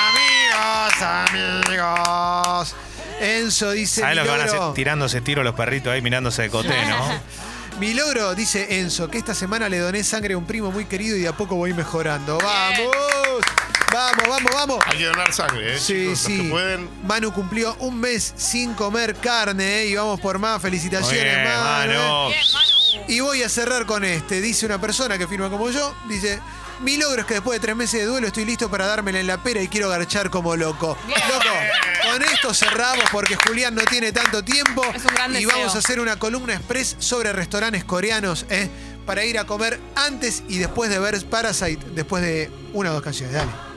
Amigos, 0.09 1.01
amigos. 1.01 2.75
Enzo 3.19 3.71
dice, 3.71 4.01
¿Sabés 4.01 4.15
mi 4.15 4.19
lo 4.19 4.23
que 4.23 4.29
van 4.37 4.41
a 4.41 4.43
hacer? 4.45 4.73
Tirándose 4.73 5.21
tiro 5.21 5.43
los 5.43 5.55
perritos 5.55 5.93
ahí 5.93 6.01
mirándose 6.01 6.43
de 6.43 6.49
coté, 6.49 6.85
¿no? 6.85 7.21
Mi 7.79 7.95
logro, 7.95 8.35
dice 8.35 8.79
Enzo, 8.79 9.09
que 9.09 9.17
esta 9.17 9.33
semana 9.33 9.67
le 9.67 9.79
doné 9.79 10.03
sangre 10.03 10.35
a 10.35 10.37
un 10.37 10.45
primo 10.45 10.71
muy 10.71 10.85
querido 10.85 11.17
y 11.17 11.21
de 11.21 11.27
a 11.27 11.33
poco 11.33 11.55
voy 11.55 11.73
mejorando. 11.73 12.37
¡Vamos! 12.37 13.43
¡Vamos, 13.91 14.27
vamos, 14.27 14.53
vamos! 14.53 14.83
Hay 14.87 14.97
que 14.99 15.05
donar 15.05 15.33
sangre, 15.33 15.75
¿eh? 15.75 15.79
Sí, 15.79 15.93
chicos, 15.93 16.09
los 16.09 16.19
sí. 16.19 16.37
que 16.43 16.49
pueden. 16.49 16.89
Manu 17.03 17.33
cumplió 17.33 17.75
un 17.79 17.99
mes 17.99 18.33
sin 18.37 18.73
comer 18.75 19.15
carne 19.15 19.81
¿eh? 19.81 19.87
y 19.87 19.95
vamos 19.95 20.19
por 20.19 20.37
más. 20.37 20.61
Felicitaciones, 20.61 21.23
bien, 21.23 21.43
Manu. 21.43 21.93
Manu. 21.93 22.27
Bien, 22.29 22.41
Manu. 22.53 23.05
Y 23.07 23.19
voy 23.21 23.43
a 23.43 23.49
cerrar 23.49 23.85
con 23.85 24.03
este. 24.03 24.39
Dice 24.39 24.65
una 24.65 24.79
persona 24.79 25.17
que 25.17 25.27
firma 25.27 25.49
como 25.49 25.69
yo. 25.69 25.95
Dice, 26.07 26.39
mi 26.83 26.97
logro 26.97 27.21
es 27.21 27.27
que 27.27 27.35
después 27.35 27.59
de 27.59 27.65
tres 27.65 27.75
meses 27.75 28.01
de 28.01 28.05
duelo 28.05 28.27
estoy 28.27 28.45
listo 28.45 28.69
para 28.69 28.85
dármela 28.85 29.19
en 29.19 29.27
la 29.27 29.41
pera 29.41 29.61
y 29.61 29.67
quiero 29.67 29.89
garchar 29.89 30.29
como 30.29 30.55
loco. 30.55 30.97
Bien. 31.07 31.19
Loco, 31.29 32.11
con 32.11 32.21
esto 32.23 32.53
cerramos 32.53 33.05
porque 33.11 33.35
Julián 33.35 33.73
no 33.73 33.81
tiene 33.83 34.11
tanto 34.11 34.43
tiempo. 34.43 34.83
Es 34.93 35.05
un 35.05 35.13
gran 35.15 35.31
y 35.31 35.35
deseo. 35.35 35.49
vamos 35.49 35.75
a 35.75 35.79
hacer 35.79 35.99
una 35.99 36.17
columna 36.17 36.53
express 36.53 36.95
sobre 36.99 37.31
restaurantes 37.33 37.83
coreanos, 37.83 38.45
¿eh? 38.49 38.69
Para 39.05 39.25
ir 39.25 39.39
a 39.39 39.45
comer 39.45 39.79
antes 39.95 40.43
y 40.47 40.57
después 40.57 40.89
de 40.89 40.99
ver 40.99 41.23
Parasite, 41.25 41.85
después 41.93 42.21
de 42.21 42.51
una 42.73 42.91
o 42.91 42.93
dos 42.93 43.01
canciones. 43.03 43.33
Dale. 43.33 43.72